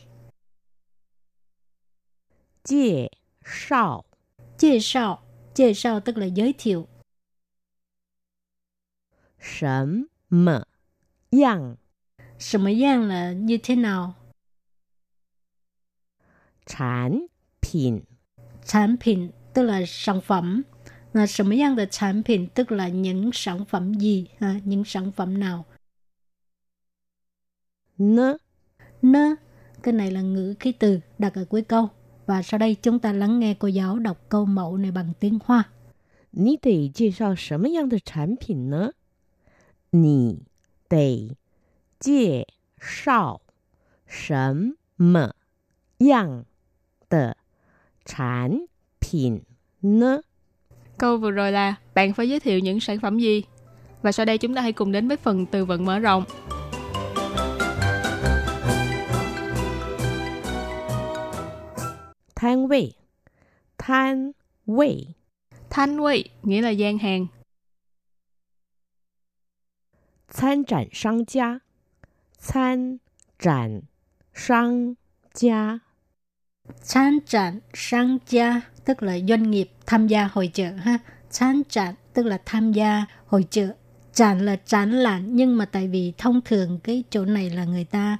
[2.63, 3.11] 介
[3.43, 4.05] 绍
[4.57, 5.21] Chia sao,
[5.53, 6.87] chia sao tức là giới thiệu.
[9.39, 10.65] 什么
[11.31, 11.77] 样
[12.39, 14.13] 什么样 là như thế nào?
[16.65, 17.27] 产
[17.61, 18.03] 品
[18.63, 20.63] Sản品tức là sản phẩm.
[21.13, 24.59] Là 什么样的产品 tức là những sản phẩm gì, ha?
[24.63, 25.65] những sản phẩm nào.
[27.97, 28.37] 呢？
[29.01, 29.35] Nơ,
[29.83, 31.89] cái này là ngữ khí từ đặt ở cuối câu.
[32.25, 35.39] Và sau đây chúng ta lắng nghe cô giáo đọc câu mẫu này bằng tiếng
[35.45, 35.63] Hoa.
[36.31, 38.93] 你得介绍什么样的产品呢？
[39.91, 40.45] 你
[40.89, 41.37] 得
[41.99, 42.47] 介
[42.79, 43.41] 绍
[44.07, 45.33] 什么
[45.99, 46.45] 样
[47.09, 47.37] 的
[48.03, 48.67] 产
[48.99, 49.43] 品
[49.81, 50.21] 呢？
[50.97, 53.43] Câu vừa rồi là bạn phải giới thiệu những sản phẩm gì
[54.01, 56.23] Và sau đây chúng ta hãy cùng đến với phần từ vựng mở rộng
[62.37, 62.95] 摊位，
[63.77, 64.33] 摊
[64.65, 65.15] 位，
[65.69, 67.27] Thanh vị nghĩa là gian hàng
[70.29, 71.61] 参展商家，
[72.37, 72.99] 参
[73.39, 73.81] 展
[74.33, 74.95] 商
[75.33, 75.81] 家，
[76.83, 80.99] Chan trạn sang gia tức là doanh nghiệp tham gia hội chợ ha.
[81.31, 83.75] Chan trạn tức là tham gia hội chợ.
[84.13, 87.85] Trạn là trán lạn nhưng mà tại vì thông thường cái chỗ này là người
[87.85, 88.17] ta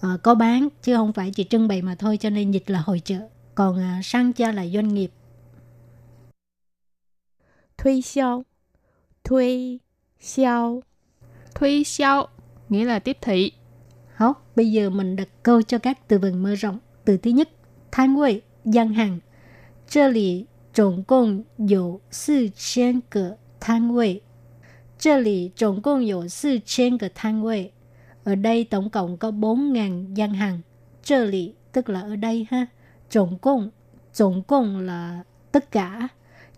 [0.00, 2.80] ờ, có bán chứ không phải chỉ trưng bày mà thôi cho nên dịch là
[2.80, 3.28] hội chợ.
[3.54, 5.10] Còn uh, sang gia là doanh nghiệp.
[7.76, 8.44] 推销，
[9.22, 9.80] 推
[10.18, 10.80] 销，
[11.54, 12.28] Thuy xiao
[12.68, 13.52] nghĩa là tiếp thị
[14.14, 16.78] Hảo, bây giờ mình đặt câu cho các từ vựng mở rộng.
[17.04, 17.48] Từ thứ nhất,
[17.92, 19.20] 摊位 gian hàng.
[19.86, 24.22] 这里总共有四千个摊位。
[24.98, 27.72] 这里总共有四千个摊位。
[28.24, 30.60] Ở đây tổng cộng có 4.000 gian hàng.
[31.02, 32.66] Trơ lì tức là ở đây ha.
[33.12, 33.70] Tổng cộng,
[34.18, 36.08] tổng cộng là tất cả.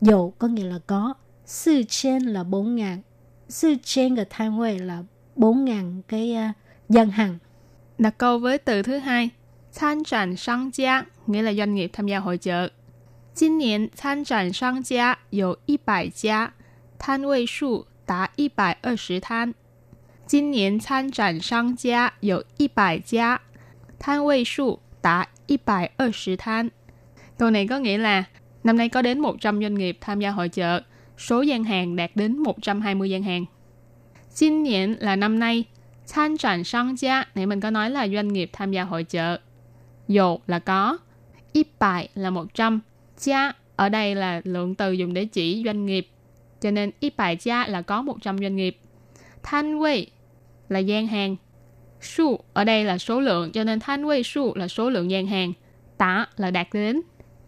[0.00, 1.14] Dầu có nghĩa là có.
[1.46, 2.98] Sư trên là 4.000.
[3.48, 5.02] Sư trên cái thanh huệ là
[5.36, 6.56] 4.000 cái uh,
[6.88, 7.38] gian hàng.
[7.98, 9.30] Đặt câu với từ thứ hai.
[9.74, 12.70] Tham triển商家 nghĩa là doanh nghiệp tham gia hội chợ.
[13.34, 16.52] 今年参展商家有一百家，
[16.98, 19.54] 摊位数达一百二十摊。
[20.26, 23.40] 今年参展商家有一百家，
[24.00, 26.69] 摊位数达 120 thanh
[27.37, 28.23] Câu này có nghĩa là
[28.63, 30.81] năm nay có đến 100 doanh nghiệp tham gia hội chợ,
[31.17, 33.45] số gian hàng đạt đến 120 gian hàng.
[34.29, 35.63] Xin nhện là năm nay,
[36.11, 39.39] Thanh tràn sang gia, nãy mình có nói là doanh nghiệp tham gia hội chợ.
[40.07, 40.97] Dồ là có,
[41.53, 42.79] ít bài là 100,
[43.17, 46.07] gia ở đây là lượng từ dùng để chỉ doanh nghiệp.
[46.61, 48.77] Cho nên ít bài gia là có 100 doanh nghiệp.
[49.43, 50.05] Thanh quê
[50.69, 51.35] là gian hàng,
[52.02, 55.26] Su ở đây là số lượng, cho nên thanh quay su là số lượng gian
[55.26, 55.52] hàng.
[55.98, 57.00] Tả là đạt đến.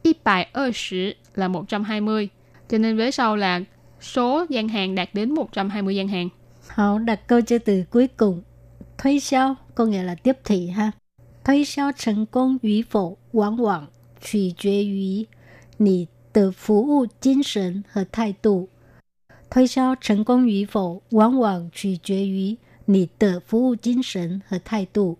[0.03, 2.29] Ít bài 20 là 120.
[2.68, 3.61] Cho nên với sau là
[4.00, 6.29] số gian hàng đạt đến 120 gian hàng.
[6.68, 8.42] Họ đặt câu cho từ cuối cùng.
[8.98, 10.92] Thuế sao có nghĩa là tiếp thị ha.
[11.44, 13.88] Thuế sao thành công 与否往往
[14.20, 15.26] 取决于
[15.79, 18.68] 你的服务精神和态度。
[19.48, 25.18] 推销成功与否，往往取决于 你的服务精神和态度.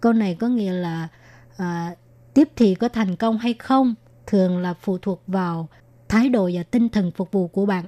[0.00, 1.08] Câu này có nghĩa là
[1.56, 1.94] à,
[2.34, 3.94] tiếp thị có thành công hay không
[4.26, 5.68] thường là phụ thuộc vào
[6.08, 7.84] thái độ và tinh thần phục vụ của bạn.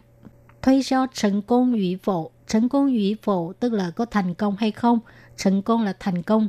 [0.62, 5.00] Thuế销成功与否，成功与否 tức là có thành công hay không,
[5.38, 6.48] thành công là thành công.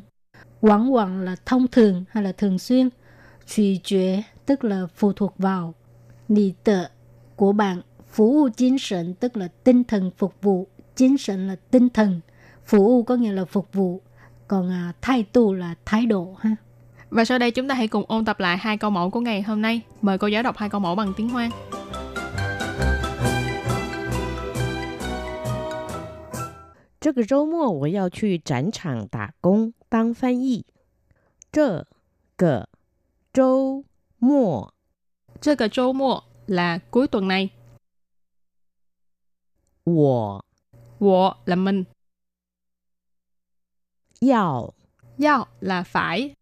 [0.62, 2.90] Quảng quảng là thông thường hay là thường xuyên.
[3.46, 5.74] Truy quyết tức là phụ thuộc vào.
[6.28, 6.86] Nì tờ
[7.36, 12.22] của bạn, phục vụ精神tức là tinh thần phục vụ,精神là tinh thần,
[12.70, 14.02] phục vụ có nghĩa là phục vụ,
[14.48, 16.56] còn à, thái độ là thái độ ha.
[17.10, 19.42] Và sau đây chúng ta hãy cùng ôn tập lại hai câu mẫu của ngày
[19.42, 19.82] hôm nay.
[20.02, 21.50] Mời cô giáo đọc hai câu mẫu bằng tiếng Hoa.
[27.00, 30.66] 这个周末我要去展场打工当翻译。
[31.52, 31.86] 这
[32.36, 32.68] 个
[33.32, 33.84] 周
[34.18, 34.74] 末，
[35.40, 37.52] 这个周末 là cuối tuần này.
[39.84, 40.44] 我
[40.98, 41.86] 我 là mình.
[44.29, 44.73] Yào.
[45.19, 46.35] Yào là phải.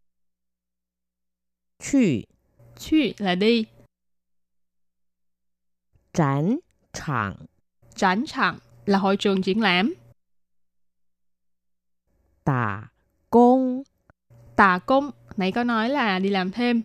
[1.79, 1.99] Chù.
[2.79, 3.65] Chù là đi.
[6.13, 6.59] Trán
[6.93, 7.37] trạng.
[7.95, 9.95] Trán trạng là hội trường triển lãm.
[12.45, 12.89] Tà
[13.31, 13.83] công.
[14.57, 16.83] Tà công, nãy có nói là đi làm thêm.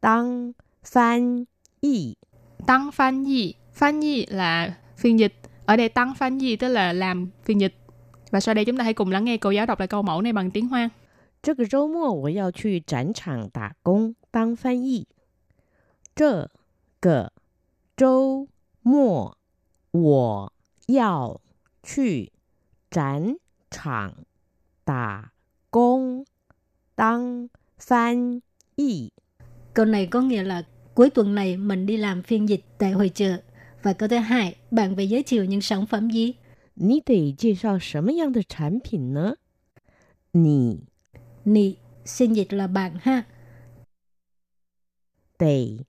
[0.00, 0.52] Tăng
[0.84, 1.44] phan
[1.80, 2.14] y.
[2.66, 3.54] Tăng phan y.
[3.72, 5.34] Phan y là phiên dịch.
[5.66, 7.83] Ở đây tăng phan y tức là làm phiên dịch.
[8.33, 10.21] Và sau đây chúng ta hãy cùng lắng nghe cô giáo đọc lại câu mẫu
[10.21, 10.89] này bằng tiếng Hoa.
[11.41, 15.07] 这个周末我要去展场打工当翻译。
[16.13, 16.49] 这
[16.99, 17.31] 个
[17.95, 18.49] 周
[18.81, 19.37] 末
[19.91, 20.53] 我
[20.87, 21.39] 要
[21.81, 22.33] 去
[22.91, 23.37] 展
[23.71, 24.25] 场
[24.83, 25.31] 打
[25.69, 26.25] 工
[26.95, 28.41] 当翻
[28.75, 29.13] 译。
[29.73, 33.09] Câu này có nghĩa là cuối tuần này mình đi làm phiên dịch tại hội
[33.09, 33.41] chợ.
[33.83, 36.33] Và câu thứ hai, bạn phải giới thiệu những sản phẩm gì?
[36.73, 39.35] 你得介绍什么样的产品呢？
[40.31, 40.85] 你
[41.43, 43.25] Nì, xin dịch là bạn ha.
[45.37, 45.85] 得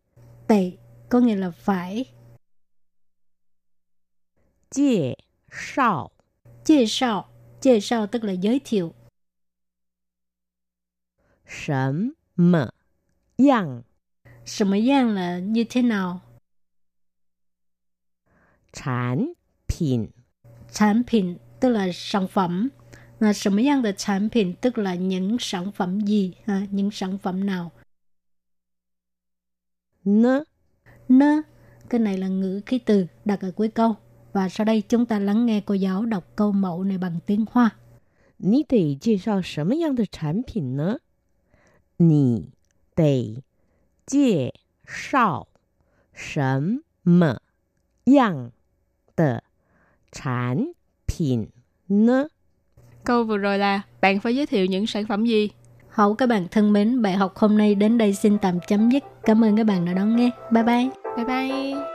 [0.48, 2.06] Tệ có nghĩa là phải.
[4.70, 5.18] 介
[5.48, 6.12] 绍
[6.64, 7.28] Chia sao,
[7.60, 8.94] chia sao tức là giới thiệu.
[11.44, 12.72] 什么
[13.36, 13.84] 样
[14.44, 16.20] 什么样là như thế nào?
[18.72, 19.34] 产
[19.66, 20.12] 品
[20.74, 22.70] Sản品tức là sản phẩm.
[23.18, 26.66] Và 什么样的产品 tức là những sản phẩm gì, ha?
[26.70, 27.70] những sản phẩm nào.
[30.04, 30.44] 呢？
[31.08, 31.42] Nơ,
[31.88, 33.96] cái này là ngữ khí từ đặt ở cuối câu.
[34.32, 37.44] Và sau đây chúng ta lắng nghe cô giáo đọc câu mẫu này bằng tiếng
[37.50, 37.70] Hoa.
[38.38, 41.00] 你得介绍什么样的产品呢？
[41.98, 42.52] 你
[42.94, 43.42] 得
[44.06, 44.54] 介
[44.86, 45.48] 绍
[46.14, 47.42] 什么
[48.04, 48.52] 样
[49.14, 49.44] 的
[50.15, 50.71] sản
[51.07, 51.45] 品
[51.87, 52.23] 呢?
[53.03, 55.49] Câu vừa rồi là bạn phải giới thiệu những sản phẩm gì?
[55.89, 59.03] Hậu các bạn thân mến, bài học hôm nay đến đây xin tạm chấm dứt.
[59.23, 60.29] Cảm ơn các bạn đã đón nghe.
[60.51, 60.89] Bye bye.
[61.15, 61.94] Bye bye.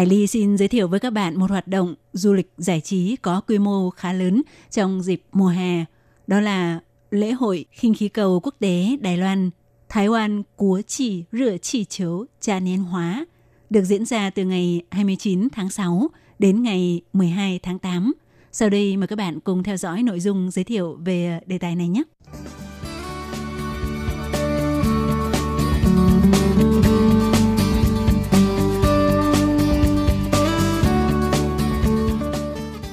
[0.00, 3.16] Hải Ly xin giới thiệu với các bạn một hoạt động du lịch giải trí
[3.16, 5.84] có quy mô khá lớn trong dịp mùa hè.
[6.26, 9.50] Đó là lễ hội khinh khí cầu quốc tế Đài Loan,
[9.88, 13.26] Thái Quan Cúa Chỉ Rửa Chỉ Chiếu Trà Niên Hóa,
[13.70, 18.12] được diễn ra từ ngày 29 tháng 6 đến ngày 12 tháng 8
[18.52, 21.76] sau đây mời các bạn cùng theo dõi nội dung giới thiệu về đề tài
[21.76, 22.02] này nhé.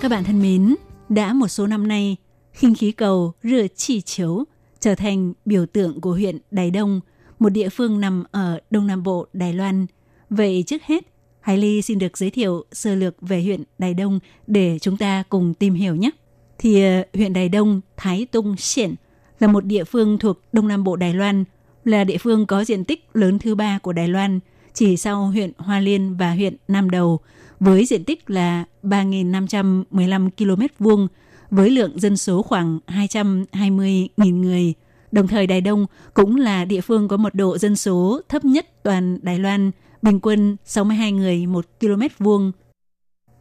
[0.07, 0.75] Các bạn thân mến,
[1.09, 2.15] đã một số năm nay,
[2.53, 4.43] khinh khí cầu rửa chỉ chiếu
[4.79, 6.99] trở thành biểu tượng của huyện Đài Đông,
[7.39, 9.85] một địa phương nằm ở Đông Nam Bộ Đài Loan.
[10.29, 11.03] Vậy trước hết,
[11.39, 15.23] Hải Ly xin được giới thiệu sơ lược về huyện Đài Đông để chúng ta
[15.29, 16.09] cùng tìm hiểu nhé.
[16.57, 18.95] Thì ờ, huyện Đài Đông, Thái Tung Xiển
[19.39, 21.43] là một địa phương thuộc Đông Nam Bộ Đài Loan,
[21.85, 24.39] là địa phương có diện tích lớn thứ ba của Đài Loan,
[24.77, 27.19] chỉ sau huyện Hoa Liên và huyện Nam Đầu,
[27.59, 31.07] với diện tích là 3.515 km vuông,
[31.51, 34.73] với lượng dân số khoảng 220.000 người.
[35.11, 38.83] Đồng thời Đài Đông cũng là địa phương có mật độ dân số thấp nhất
[38.83, 42.51] toàn Đài Loan– bình quân 62 người một km vuông.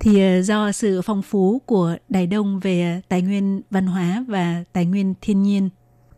[0.01, 4.65] Thì ờ, do sự phong phú của Đài Đông về tài nguyên văn hóa và
[4.73, 5.69] tài nguyên thiên nhiên,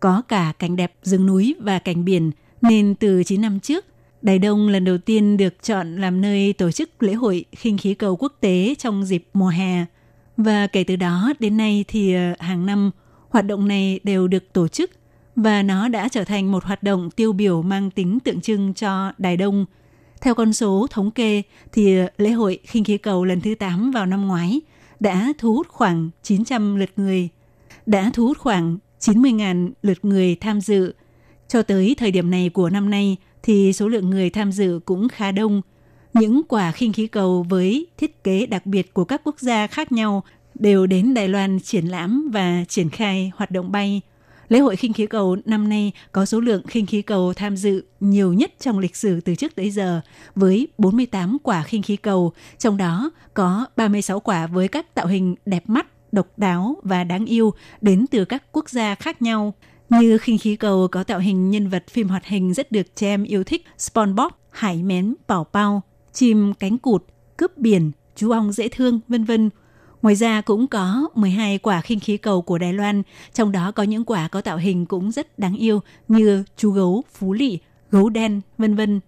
[0.01, 2.31] có cả cảnh đẹp rừng núi và cảnh biển,
[2.63, 3.85] nên từ 9 năm trước,
[4.23, 7.95] Đài Đông lần đầu tiên được chọn làm nơi tổ chức lễ hội khinh khí
[7.95, 9.85] cầu quốc tế trong dịp mùa hè.
[10.37, 12.91] Và kể từ đó đến nay thì ờ, hàng năm
[13.29, 14.91] hoạt động này đều được tổ chức
[15.37, 19.13] và nó đã trở thành một hoạt động tiêu biểu mang tính tượng trưng cho
[19.19, 19.67] Đài Đông–
[20.21, 23.91] theo con số thống kê, thì ờ, lễ hội khinh khí cầu lần thứ 8
[23.91, 24.61] vào năm ngoái
[25.01, 27.29] đã thu hút khoảng 900 lượt người,
[27.87, 30.95] đã thu hút khoảng 90.000 lượt người tham dự.
[31.49, 33.17] Cho tới thời điểm này của năm nay
[33.49, 35.63] thì số lượng người tham dự cũng khá đông.
[36.15, 39.93] Những quả khinh khí cầu với thiết kế đặc biệt của các quốc gia khác
[39.93, 40.23] nhau
[40.55, 44.01] đều đến Đài Loan triển lãm và triển khai hoạt động bay–
[44.49, 47.85] Lễ hội khinh khí cầu năm nay có số lượng khinh khí cầu tham dự
[48.01, 50.01] nhiều nhất trong lịch sử từ trước tới giờ,
[50.35, 55.35] với 48 quả khinh khí cầu, trong đó có 36 quả với các tạo hình
[55.47, 59.55] đẹp mắt, độc đáo và đáng yêu đến từ các quốc gia khác nhau.
[59.91, 63.07] Như khinh khí cầu có tạo hình nhân vật phim hoạt hình rất được trẻ
[63.09, 67.05] em yêu thích SpongeBob, Hải Mén, Bảo Bao, chim cánh cụt,
[67.37, 69.51] cướp biển, chú ong dễ thương, vân vân
[70.03, 73.83] Ngoài ra cũng có 12 quả khinh khí cầu của Đài Loan, trong đó có
[73.83, 77.59] những quả có tạo hình cũng rất đáng yêu như chú gấu, phú lị,
[77.91, 79.01] gấu đen, vân vân.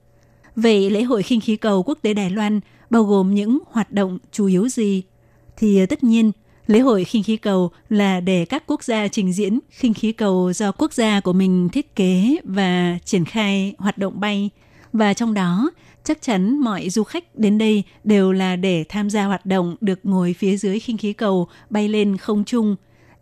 [0.56, 4.18] Vậy lễ hội khinh khí cầu quốc tế Đài Loan bao gồm những hoạt động
[4.32, 5.02] chủ yếu gì?
[5.56, 6.32] Thì ờ, tất nhiên,
[6.70, 10.52] lễ hội khinh khí cầu là để các quốc gia trình diễn khinh khí cầu
[10.52, 14.50] do quốc gia của mình thiết kế và triển khai hoạt động bay.
[14.92, 15.70] Và trong đó,
[16.04, 20.00] chắc chắn mọi du khách đến đây đều là để tham gia hoạt động được
[20.02, 22.76] ngồi phía dưới khinh khí cầu bay lên không trung.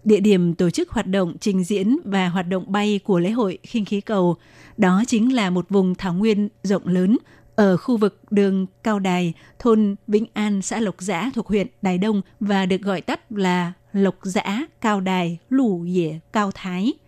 [0.05, 3.59] Địa điểm tổ chức hoạt động trình diễn và hoạt động bay của lễ hội
[3.63, 4.37] khinh khí cầu
[4.77, 7.17] đó chính là một vùng thảo nguyên rộng lớn
[7.59, 11.99] ở khu vực đường Cao Đài, thôn Vĩnh An, xã Lộc Giã thuộc huyện Đài
[11.99, 16.93] Đông và được gọi tắt là Lộc Giã, Cao Đài, Lũ Dĩa, Cao Thái–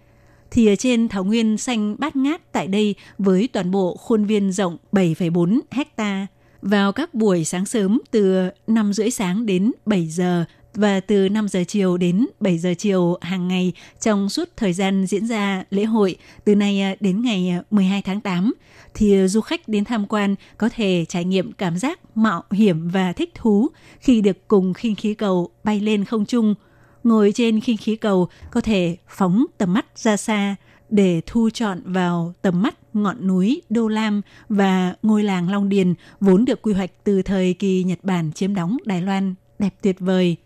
[0.50, 4.52] thì ở trên thảo nguyên xanh bát ngát tại đây với toàn bộ khuôn viên
[4.52, 6.26] rộng 7,4 hecta.
[6.62, 10.44] Vào các buổi sáng sớm từ 5 rưỡi sáng đến 7 giờ
[10.74, 15.06] và từ 5 giờ chiều đến 7 giờ chiều hàng ngày trong suốt thời gian
[15.06, 18.54] diễn ra lễ hội từ nay à, đến ngày à, 12 tháng 8
[18.94, 23.12] thì du khách đến tham quan có thể trải nghiệm cảm giác mạo hiểm và
[23.12, 23.68] thích thú
[24.00, 26.54] khi được cùng khinh khí cầu bay lên không trung–
[27.04, 30.56] ngồi trên khinh khí cầu có thể phóng tầm mắt ra xa
[30.88, 35.94] để thu trọn vào tầm mắt ngọn núi Đô Lam và ngôi làng Long Điền
[36.20, 39.34] vốn được quy hoạch từ thời kỳ Nhật Bản chiếm đóng Đài Loan.
[39.58, 40.36] Đẹp tuyệt vời.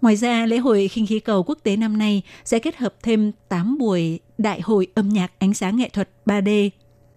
[0.00, 3.32] Ngoài ra, lễ hội khinh khí cầu quốc tế năm nay sẽ kết hợp thêm
[3.48, 6.70] 8 buổi đại hội âm nhạc ánh sáng nghệ thuật 3D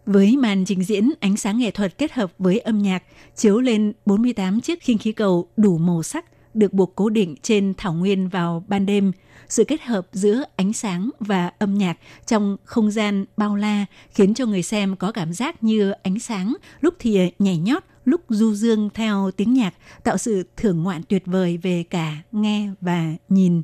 [0.06, 3.04] với màn trình diễn ánh sáng nghệ thuật kết hợp với âm nhạc
[3.36, 6.26] chiếu lên 48 chiếc khinh khí cầu đủ màu sắc
[6.56, 9.12] được buộc cố định trên thảo nguyên vào ban đêm.
[9.50, 14.34] Sự kết hợp giữa ánh sáng và âm nhạc trong không gian bao la khiến
[14.34, 18.54] cho người xem có cảm giác như ánh sáng lúc thì nhảy nhót, lúc du
[18.54, 23.62] dương theo tiếng nhạc, tạo sự thưởng ngoạn tuyệt vời về cả nghe và nhìn.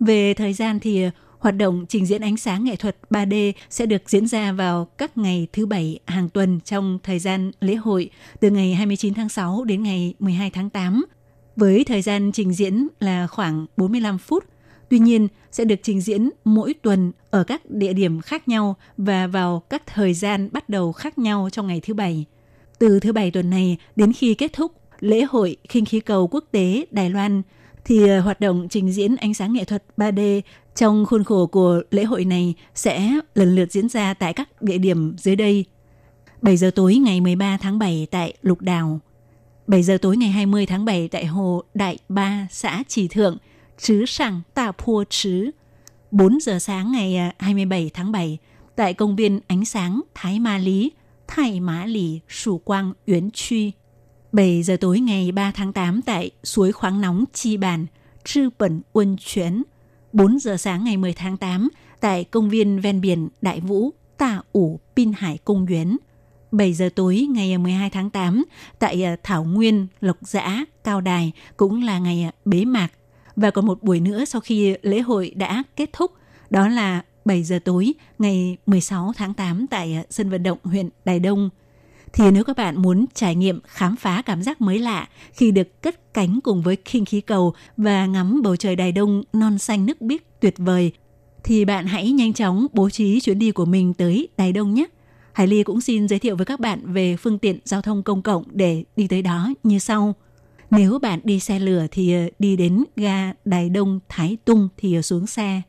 [0.00, 1.04] Về thời gian thì
[1.42, 5.18] Hoạt động trình diễn ánh sáng nghệ thuật 3D sẽ được diễn ra vào các
[5.18, 9.64] ngày thứ bảy hàng tuần trong thời gian lễ hội từ ngày 29 tháng 6
[9.64, 11.04] đến ngày 12 tháng 8
[11.56, 14.44] với thời gian trình diễn là khoảng 45 phút.
[14.90, 19.26] Tuy nhiên, sẽ được trình diễn mỗi tuần ở các địa điểm khác nhau và
[19.26, 22.24] vào các thời gian bắt đầu khác nhau trong ngày thứ bảy.
[22.78, 26.44] Từ thứ bảy tuần này đến khi kết thúc lễ hội khinh khí cầu quốc
[26.50, 27.42] tế Đài Loan
[27.84, 30.40] thì hoạt động trình diễn ánh sáng nghệ thuật 3D
[30.74, 34.78] trong khuôn khổ của lễ hội này sẽ lần lượt diễn ra tại các địa
[34.78, 35.64] điểm dưới đây.
[36.42, 39.00] 7 giờ tối ngày 13 tháng 7 tại Lục Đào,
[39.66, 43.38] 7 giờ tối ngày 20 tháng 7 tại Hồ Đại Ba, xã Trì Thượng,
[43.78, 45.50] Trứ Sàng Tà Pua Trứ,
[46.10, 48.38] 4 giờ sáng ngày à, 27 tháng 7
[48.76, 50.92] tại công viên ánh sáng Thái Ma Lý,
[51.26, 53.72] Thái Mã Lì, Sủ Quang, Yến Truy.
[54.32, 57.86] 7 giờ tối ngày 3 tháng 8 tại suối khoáng nóng Chi Bàn,
[58.24, 59.62] Trư Bẩn Uân Chuyến.
[60.12, 61.68] 4 giờ sáng ngày 10 tháng 8
[62.00, 65.96] tại công viên ven biển Đại Vũ, Tà Ủ, Pin Hải Công Nguyễn.
[66.52, 68.44] 7 giờ tối ngày 12 tháng 8
[68.78, 72.88] tại à, Thảo Nguyên, Lộc Giã, Cao Đài cũng là ngày à, bế mạc.
[73.36, 76.12] Và còn một buổi nữa sau khi lễ hội đã kết thúc,
[76.50, 80.88] đó là 7 giờ tối ngày 16 tháng 8 tại à, sân vận động huyện
[81.04, 81.50] Đài Đông–
[82.12, 85.82] thì nếu các bạn muốn trải nghiệm khám phá cảm giác mới lạ khi được
[85.82, 89.86] cất cánh cùng với khinh khí cầu và ngắm bầu trời Đài Đông non xanh
[89.86, 90.92] nước biếc tuyệt vời,
[91.44, 94.86] thì bạn hãy nhanh chóng bố trí chuyến đi của mình tới Đài Đông nhé.
[95.32, 98.22] Hải Ly cũng xin giới thiệu với các bạn về phương tiện giao thông công
[98.22, 100.14] cộng để đi tới đó như sau.
[100.70, 104.94] Nếu bạn đi xe lửa thì ờ, đi đến ga Đài Đông Thái Tung thì
[104.94, 105.62] ờ, xuống xe.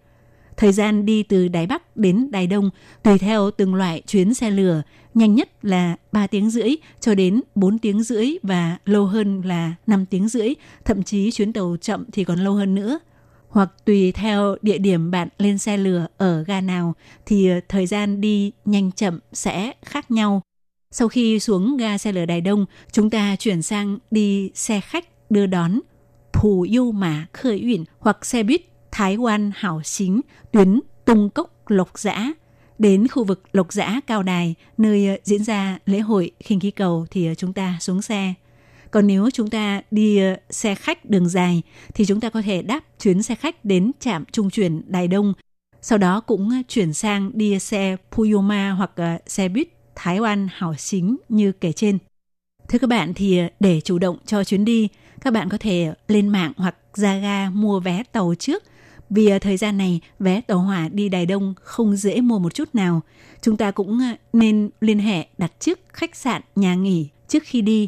[0.57, 2.69] Thời gian đi từ Đài Bắc đến Đài Đông
[3.03, 4.81] tùy theo từng loại chuyến xe lửa,
[5.13, 9.73] nhanh nhất là 3 tiếng rưỡi cho đến 4 tiếng rưỡi và lâu hơn là
[9.87, 10.53] 5 tiếng rưỡi,
[10.85, 12.99] thậm chí chuyến tàu chậm thì còn lâu hơn nữa.
[13.49, 16.93] Hoặc tùy theo địa điểm bạn lên xe lửa ở ga nào
[17.25, 20.41] thì ờ, thời gian đi nhanh chậm sẽ khác nhau.
[20.91, 25.31] Sau khi xuống ga xe lửa Đài Đông, chúng ta chuyển sang đi xe khách
[25.31, 25.79] đưa đón
[26.43, 28.61] Phù Yêu Mã Khởi Uyển hoặc xe buýt
[28.93, 30.21] Thái Quan Hảo Xính,
[30.51, 32.33] tuyến Tung Cốc Lộc Giã.
[32.79, 36.71] Đến khu vực Lộc Giã Cao Đài, nơi ờ, diễn ra lễ hội khinh khí
[36.71, 38.33] cầu thì ờ, chúng ta xuống xe.
[38.91, 41.61] Còn nếu chúng ta đi ờ, xe khách đường dài
[41.93, 45.33] thì chúng ta có thể đáp chuyến xe khách đến trạm trung chuyển Đài Đông.
[45.81, 48.91] Sau đó cũng chuyển sang đi xe Puyoma hoặc
[49.27, 51.97] xe buýt Thái Oan Hảo Xính như kể trên.
[52.69, 54.87] Thưa các bạn thì để chủ động cho chuyến đi,
[55.21, 58.63] các bạn có thể lên mạng hoặc ra ga mua vé tàu trước
[59.13, 62.53] vì à, thời gian này vé tàu hỏa đi Đài Đông không dễ mua một
[62.53, 63.01] chút nào.
[63.41, 67.61] Chúng ta cũng à, nên liên hệ đặt trước khách sạn, nhà nghỉ trước khi
[67.61, 67.87] đi.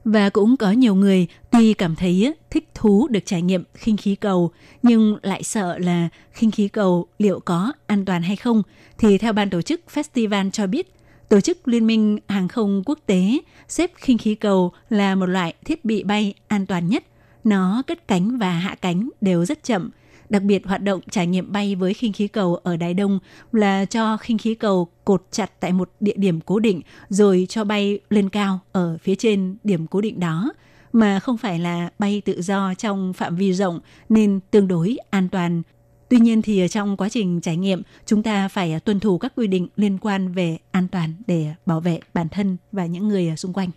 [0.04, 4.14] và cũng có nhiều người tuy cảm thấy thích thú được trải nghiệm khinh khí
[4.14, 4.50] cầu,
[4.82, 8.62] nhưng lại sợ là khinh khí cầu liệu có an toàn hay không
[8.98, 10.94] thì theo ban tổ chức festival cho biết,
[11.28, 13.38] tổ chức liên minh hàng không quốc tế
[13.68, 17.04] xếp khinh khí cầu là một loại thiết bị bay an toàn nhất.
[17.44, 19.90] Nó cất cánh và hạ cánh đều rất chậm
[20.30, 23.18] Đặc biệt hoạt động trải nghiệm bay với khinh khí cầu ở Đài Đông
[23.52, 27.64] là cho khinh khí cầu cột chặt tại một địa điểm cố định rồi cho
[27.64, 30.52] bay lên cao ở phía trên điểm cố định đó
[30.92, 35.28] mà không phải là bay tự do trong phạm vi rộng nên tương đối an
[35.28, 35.62] toàn.
[36.08, 39.46] Tuy nhiên thì trong quá trình trải nghiệm, chúng ta phải tuân thủ các quy
[39.46, 43.52] định liên quan về an toàn để bảo vệ bản thân và những người xung
[43.52, 43.70] quanh.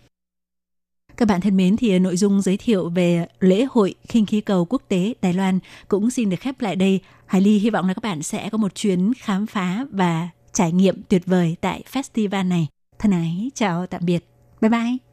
[1.18, 4.42] Các bạn thân mến thì ờ, nội dung giới thiệu về lễ hội khinh khí
[4.42, 7.00] cầu quốc tế Đài Loan cũng xin được khép lại đây.
[7.26, 10.72] Hải Ly hy vọng là các bạn sẽ có một chuyến khám phá và trải
[10.72, 12.68] nghiệm tuyệt vời tại festival này.
[13.00, 14.26] Thân ái, chào tạm biệt.
[14.62, 15.13] Bye bye.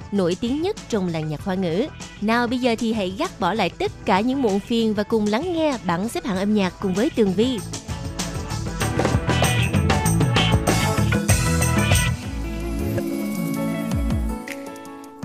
[0.11, 1.87] nổi tiếng nhất trong làng nhạc hoa ngữ.
[2.21, 5.27] Nào bây giờ thì hãy gác bỏ lại tất cả những muộn phiền và cùng
[5.27, 7.59] lắng nghe bảng xếp hạng âm nhạc cùng với Tường Vi.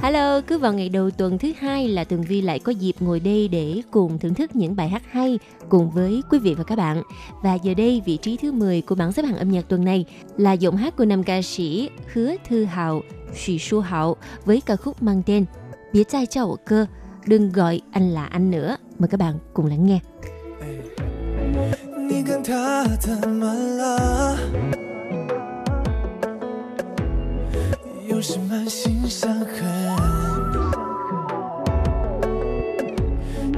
[0.07, 3.20] Hello, cứ vào ngày đầu tuần thứ hai là Tường Vi lại có dịp ngồi
[3.20, 6.78] đây để cùng thưởng thức những bài hát hay cùng với quý vị và các
[6.78, 7.03] bạn.
[7.43, 10.05] Và giờ đây vị trí thứ 10 của bảng xếp hạng âm nhạc tuần này
[10.37, 13.03] là giọng hát của nam ca sĩ Hứa Thư Hào,
[13.34, 14.15] Xì Su Hạo
[14.45, 15.45] với ca khúc mang tên
[15.93, 16.86] Biết trai cho我 cơ,
[17.25, 18.77] đừng gọi anh là anh nữa.
[18.99, 19.99] Mời các bạn cùng lắng nghe.
[22.09, 24.38] 你跟他怎么了？
[28.09, 29.97] 有什么心伤痕？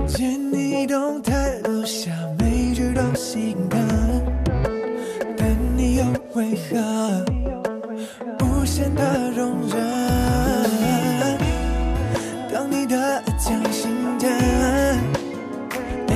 [0.08, 3.82] 见你动态留下每句都心疼，
[5.38, 7.26] 但你又为何
[8.79, 9.77] 限的容忍？
[12.53, 14.31] 当你的将心灯。
[16.07, 16.15] 哎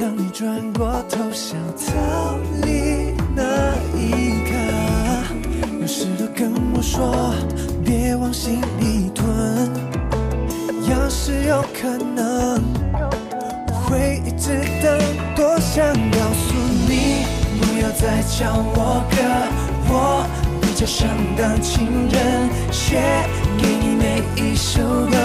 [0.00, 4.50] 当你转过头想逃离那一刻，
[5.80, 7.32] 有事都跟我说，
[7.84, 9.24] 别往心里吞。
[10.90, 12.60] 要是有可能，
[12.92, 14.98] 我会一直等。
[15.36, 16.52] 多想告诉
[16.88, 17.24] 你，
[17.60, 19.16] 不要再叫我哥，
[19.88, 20.26] 我
[20.60, 22.96] 比较想当情人，写
[23.58, 25.16] 给你每一首歌，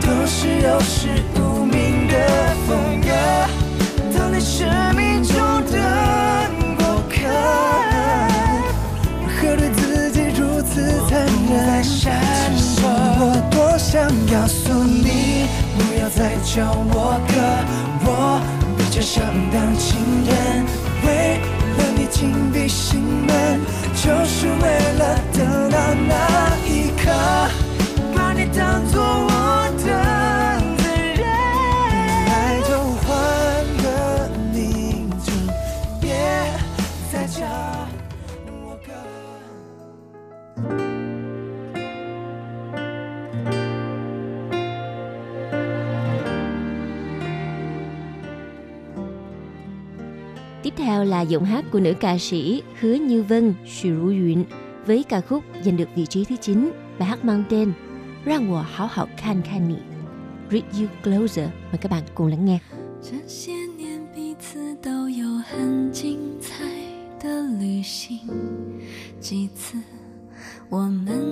[0.00, 2.14] 都是有始无名的
[2.66, 3.08] 风格。
[4.16, 5.36] 当你生命中
[5.70, 5.76] 的
[6.76, 7.16] 过客，
[9.20, 11.10] 为何对自己如此残
[11.50, 11.82] 忍？
[11.82, 12.08] 其实
[12.84, 12.86] 我
[13.50, 15.46] 多想告诉你，
[15.76, 17.34] 不要再叫我哥，
[18.04, 18.40] 我
[18.76, 20.64] 比较想当情人，
[21.04, 21.40] 为
[21.78, 23.60] 了你紧闭心门，
[23.94, 24.64] 就是为
[24.98, 25.78] 了等到
[26.08, 27.10] 那一刻，
[28.14, 30.21] 把你当作我的
[50.71, 54.43] Tiếp theo là giọng hát của nữ ca sĩ Hứa Như Vân, Xu Rú Yuen
[54.85, 57.73] với ca khúc giành được vị trí thứ 9, bài hát mang tên
[58.25, 59.75] Rang wo hảo hảo kan kan ni,
[60.51, 61.49] Read You Closer.
[61.71, 62.59] Mời các bạn cùng lắng nghe.
[63.01, 66.65] 这些年彼此都有很精彩
[67.23, 68.19] 的旅行，
[69.21, 69.77] 几次
[70.69, 71.30] 我们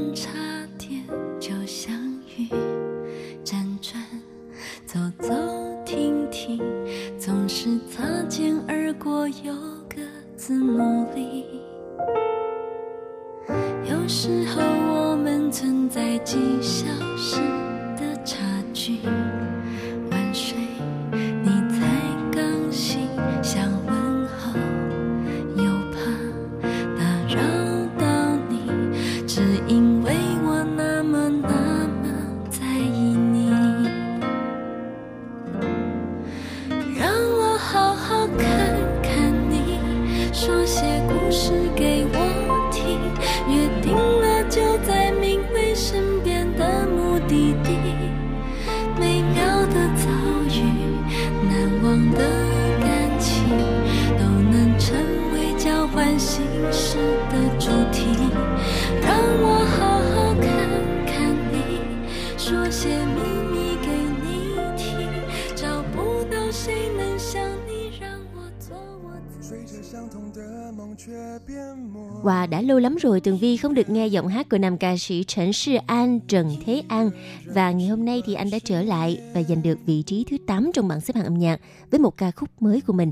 [73.02, 76.20] rồi Tường Vi không được nghe giọng hát của nam ca sĩ Trần Sư An,
[76.20, 77.10] Trần Thế An.
[77.46, 80.38] Và ngày hôm nay thì anh đã trở lại và giành được vị trí thứ
[80.48, 83.12] 8 trong bảng xếp hạng âm nhạc với một ca khúc mới của mình.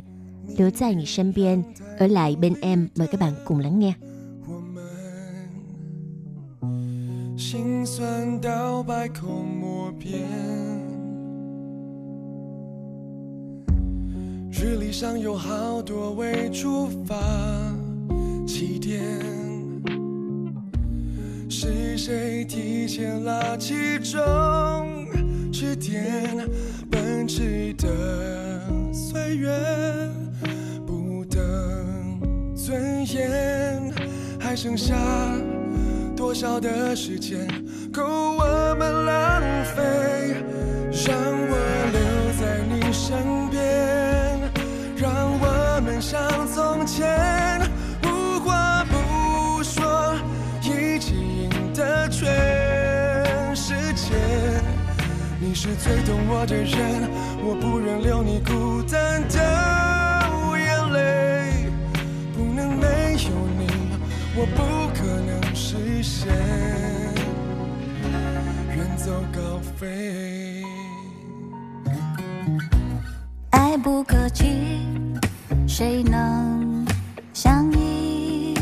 [0.57, 1.63] 留在你身边,
[1.99, 2.87] ở lại bên em.
[2.95, 3.93] Mời các bạn cùng lắng nghe.
[4.47, 4.83] 我们
[7.37, 10.11] 心酸到百口莫辩，
[14.51, 17.15] 日历上有好多未出发
[18.45, 19.01] 起点，
[21.60, 24.22] 是谁提前拉起钟，
[25.50, 26.48] 句点，
[26.88, 29.50] 奔驰的岁月
[30.86, 31.40] 不等
[32.54, 33.92] 尊严，
[34.38, 34.94] 还剩下
[36.16, 37.48] 多少的时间
[37.92, 39.42] 够我们浪
[39.74, 40.36] 费？
[41.08, 41.56] 让我
[41.92, 41.98] 留
[42.38, 43.58] 在你身边，
[44.96, 47.60] 让我们像从前，
[55.68, 57.10] 是最懂我的人，
[57.44, 59.38] 我不忍留你孤单的
[60.56, 61.70] 眼泪。
[62.34, 63.66] 不能没有你，
[64.34, 66.32] 我不可能实现
[68.74, 70.64] 远走高飞。
[73.50, 74.46] 爱不可及，
[75.66, 76.86] 谁能
[77.34, 78.54] 相依？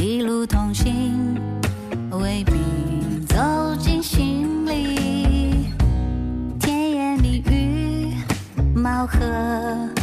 [0.00, 1.21] 一路同行，
[9.02, 10.01] 貌合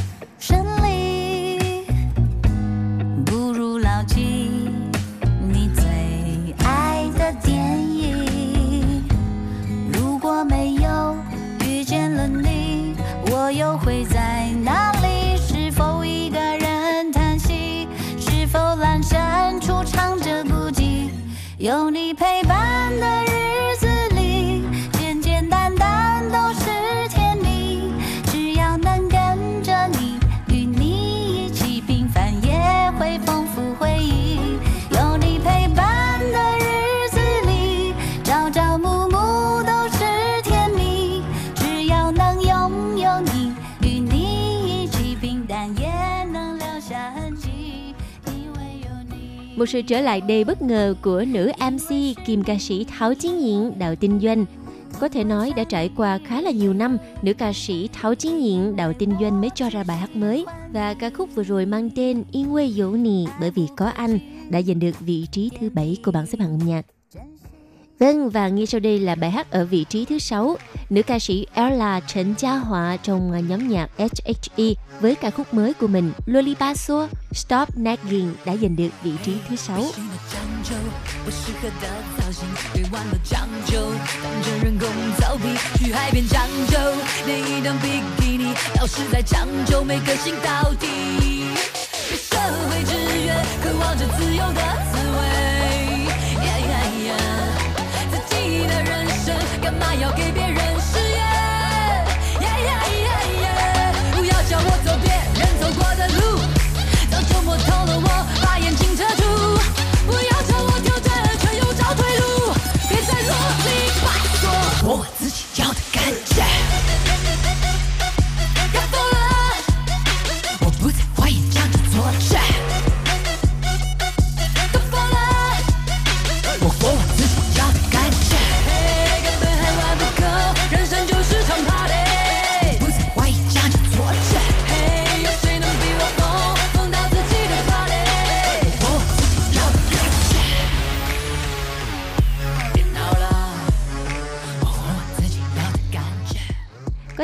[49.59, 53.41] Một sự trở lại đầy bất ngờ của nữ MC kiêm ca sĩ Tháo Chiến
[53.41, 54.45] Diện Đào Tinh Doanh.
[54.99, 58.43] Có thể nói đã trải qua khá là nhiều năm, nữ ca sĩ Tháo Chiến
[58.43, 60.45] Diện Đào Tinh Doanh mới cho ra bài hát mới.
[60.73, 64.19] Và ca khúc vừa rồi mang tên Yên quê dỗ nì bởi vì có anh
[64.49, 66.85] đã giành được vị trí thứ bảy của bảng xếp hạng âm nhạc.
[67.98, 70.56] Vâng, và ngay sau đây là bài hát ở vị trí thứ sáu
[70.90, 75.54] Nữ ca sĩ Ella Trần Gia Họa trong à, nhóm nhạc HHE với ca khúc
[75.54, 76.76] mới của mình Lollipop
[77.32, 79.78] Stop Nagging đã giành được vị trí thứ sáu.
[79.78, 80.74] 新的讲究，
[81.24, 81.88] 不适合的
[82.18, 83.92] 造型，别忘了讲究。
[84.22, 84.88] 当成人工
[85.18, 85.42] 草皮，
[85.78, 86.78] 去海边讲究，
[87.26, 87.88] 连一张比
[88.18, 90.86] 基尼，老师在讲究每个心到底。
[92.10, 92.36] 被社
[92.70, 92.94] 会制
[93.24, 94.62] 约，渴望着自由的
[94.92, 95.57] 滋味。
[99.79, 101.19] 那要给别人誓言？
[104.13, 105.09] 不要叫我走别
[105.39, 106.48] 人走过的路。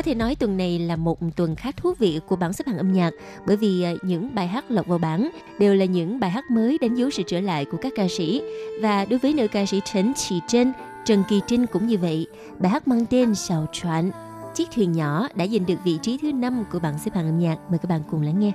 [0.05, 2.93] thể nói tuần này là một tuần khá thú vị của bảng xếp hạng âm
[2.93, 3.11] nhạc
[3.45, 5.29] bởi vì à, những bài hát lọt vào bảng
[5.59, 8.41] đều là những bài hát mới đánh dấu sự trở lại của các ca sĩ.
[8.81, 10.73] Và đối với nữ ca sĩ Trần Chỉ Trân,
[11.05, 12.27] Trần Kỳ Trinh cũng như vậy.
[12.59, 14.11] Bài hát mang tên Sào Choạn,
[14.55, 17.39] Chiếc thuyền nhỏ đã giành được vị trí thứ 5 của bảng xếp hạng âm
[17.39, 17.57] nhạc.
[17.69, 18.51] Mời các bạn cùng lắng nghe.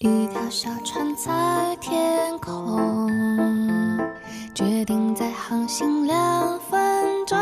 [0.00, 3.08] 一条小船在天空，
[4.53, 7.37] 决定再航行两分钟。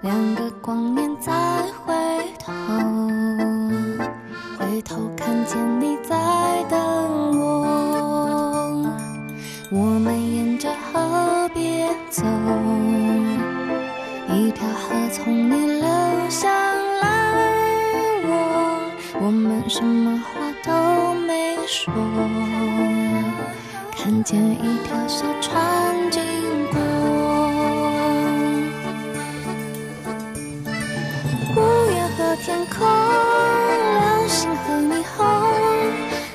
[0.00, 1.32] 两个光年再
[1.84, 1.94] 回
[2.38, 2.52] 头，
[4.58, 6.16] 回头看见你在
[6.68, 7.66] 等我。
[9.70, 12.24] 我们沿着河边走，
[14.28, 15.88] 一条河从你流
[16.28, 16.50] 向
[17.00, 17.06] 来
[18.24, 21.92] 我，我们什么话都没说，
[24.10, 26.20] 看见一条小船经
[26.72, 26.80] 过。
[31.54, 31.58] 五
[31.92, 32.84] 月和天空，
[34.00, 35.16] 流星和霓虹，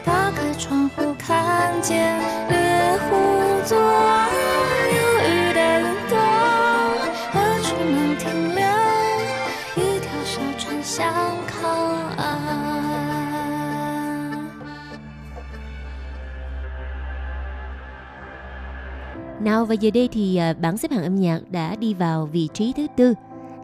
[0.06, 2.18] 打开窗户看见
[19.46, 22.50] Nào và giờ đây thì à, bảng xếp hạng âm nhạc đã đi vào vị
[22.54, 23.14] trí thứ tư.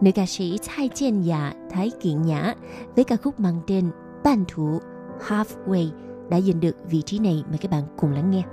[0.02, 2.54] Nữ ca sĩ Thái Chen Dạ, Thái Kiện Nhã
[2.96, 3.92] với ca khúc mang tên
[4.24, 4.80] Bản thủ
[5.28, 5.90] Halfway
[6.30, 7.44] đã giành được vị trí này.
[7.50, 8.44] Mời các bạn cùng lắng nghe.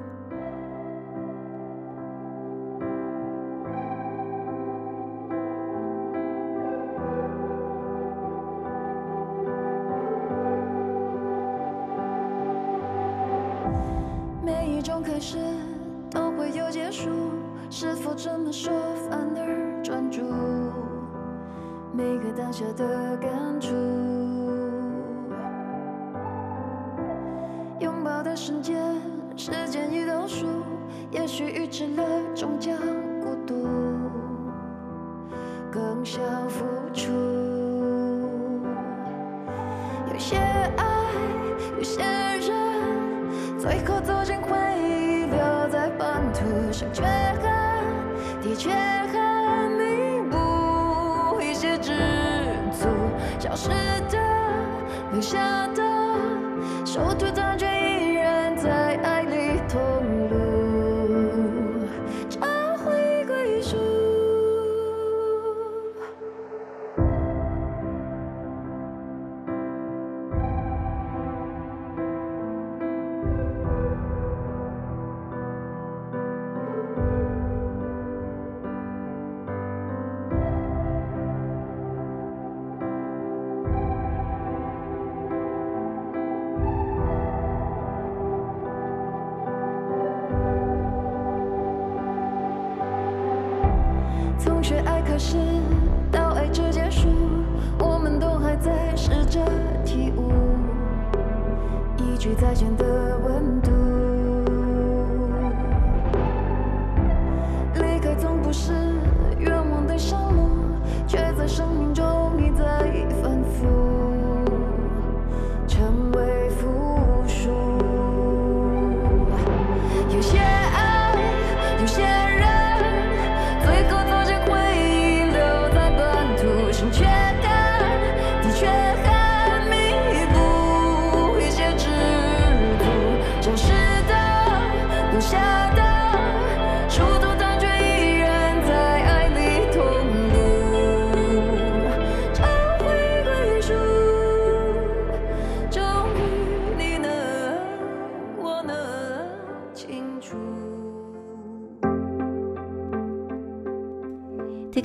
[102.59, 104.08] 时间的温度。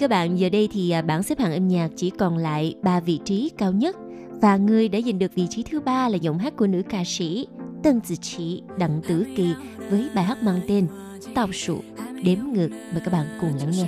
[0.03, 2.99] các bạn, giờ đây thì à, bảng xếp hạng âm nhạc chỉ còn lại 3
[2.99, 3.95] vị trí cao nhất
[4.41, 7.03] và người đã giành được vị trí thứ ba là giọng hát của nữ ca
[7.05, 7.47] sĩ
[7.83, 9.53] Tân Tử Chỉ Đặng Tử Kỳ
[9.89, 10.87] với bài hát mang tên
[11.35, 11.79] Tao Sụ
[12.23, 12.69] Đếm Ngược.
[12.69, 13.87] Mời các bạn cùng lắng nghe.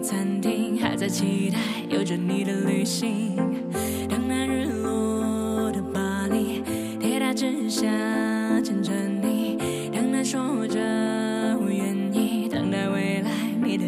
[0.00, 1.58] 餐厅还在期待
[1.88, 3.36] 有着你的旅行，
[4.08, 6.62] 当那日落的巴黎，
[7.00, 7.86] 铁塔之下
[8.62, 9.17] 牵着。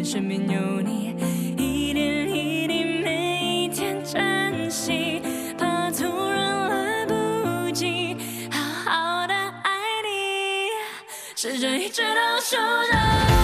[0.03, 1.15] 身边有你，
[1.57, 5.21] 一点一滴，每一天珍惜，
[5.57, 8.17] 怕突然来不及，
[8.51, 9.71] 好好的爱
[10.03, 10.69] 你。
[11.35, 13.40] 时间一直都守着。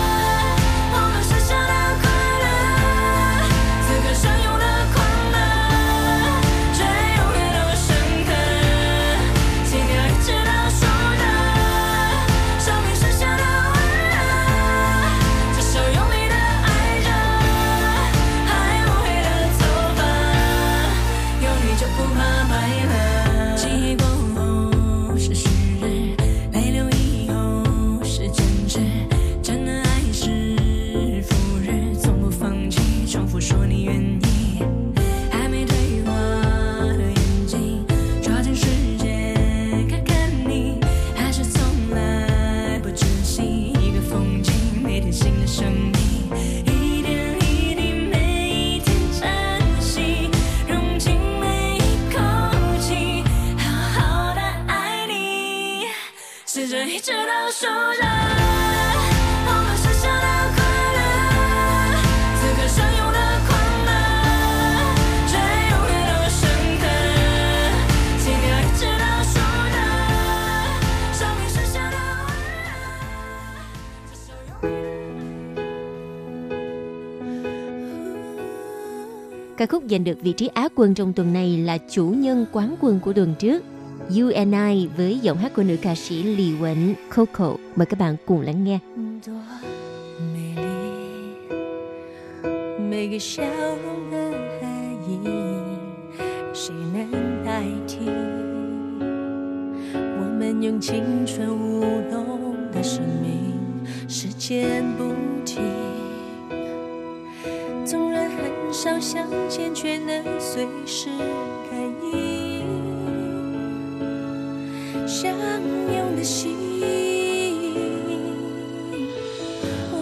[79.90, 83.14] giành được vị trí Á quân trong tuần này là chủ nhân quán quân của
[83.14, 83.64] tuần trước,
[84.18, 87.56] You and I với giọng hát của nữ ca sĩ Lì Quỳnh Coco.
[87.76, 88.80] Mời các bạn cùng lắng nghe.
[92.90, 94.18] 每个笑容的
[94.60, 94.70] 含
[95.08, 95.20] 义，
[96.54, 98.00] 谁能代替？
[99.94, 103.54] 我们用青春舞动的生命，
[104.08, 105.27] 时间不。
[108.80, 111.10] 少相见，却能随时
[111.68, 111.80] 感
[112.14, 112.64] 应。
[115.08, 116.56] 相拥的心，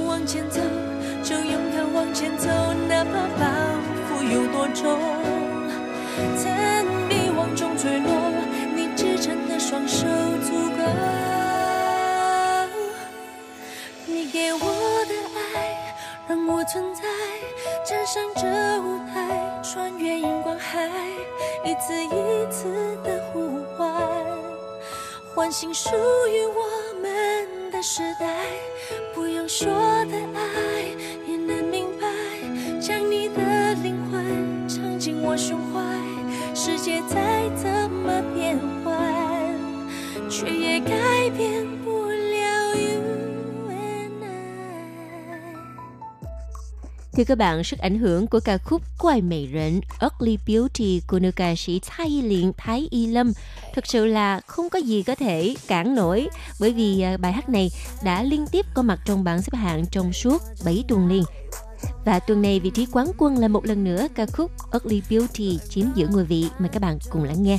[0.05, 0.59] 往前走，
[1.23, 2.49] 就勇敢往前走，
[2.89, 3.45] 哪怕包
[4.09, 4.99] 袱有多重。
[6.35, 6.51] 怎
[25.57, 25.89] 新属
[26.27, 28.45] 于我们的时代，
[47.15, 51.31] Thưa các bạn, sức ảnh hưởng của ca khúc Quài Mị Rịnh Ugly Beauty của nữ
[51.35, 53.33] ca sĩ Thái Y Liên Thái Y Lâm
[53.75, 56.27] thực sự là không có gì có thể cản nổi
[56.59, 57.71] bởi vì à, bài hát này
[58.03, 61.23] đã liên tiếp có mặt trong bảng xếp hạng trong suốt 7 tuần liền.
[62.05, 65.59] Và tuần này vị trí quán quân là một lần nữa ca khúc Ugly Beauty
[65.69, 66.49] chiếm giữ ngôi vị.
[66.59, 67.57] Mời các bạn cùng lắng nghe.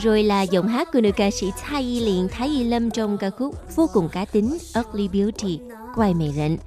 [0.00, 3.18] Rồi là giọng hát của nữ ca sĩ Thái Y Liên Thái Y Lâm trong
[3.18, 5.58] ca khúc vô cùng cá tính, Ugly Beauty,
[5.94, 6.58] Quay mày rịnh.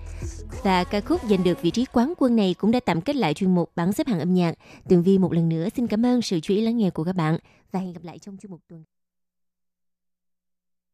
[0.63, 3.33] Và ca khúc giành được vị trí quán quân này cũng đã tạm kết lại
[3.33, 4.55] chuyên mục bảng xếp hạng âm nhạc.
[4.89, 7.15] Tường Vi một lần nữa xin cảm ơn sự chú ý lắng nghe của các
[7.15, 7.37] bạn
[7.71, 8.83] và hẹn gặp lại trong chuyên mục tuần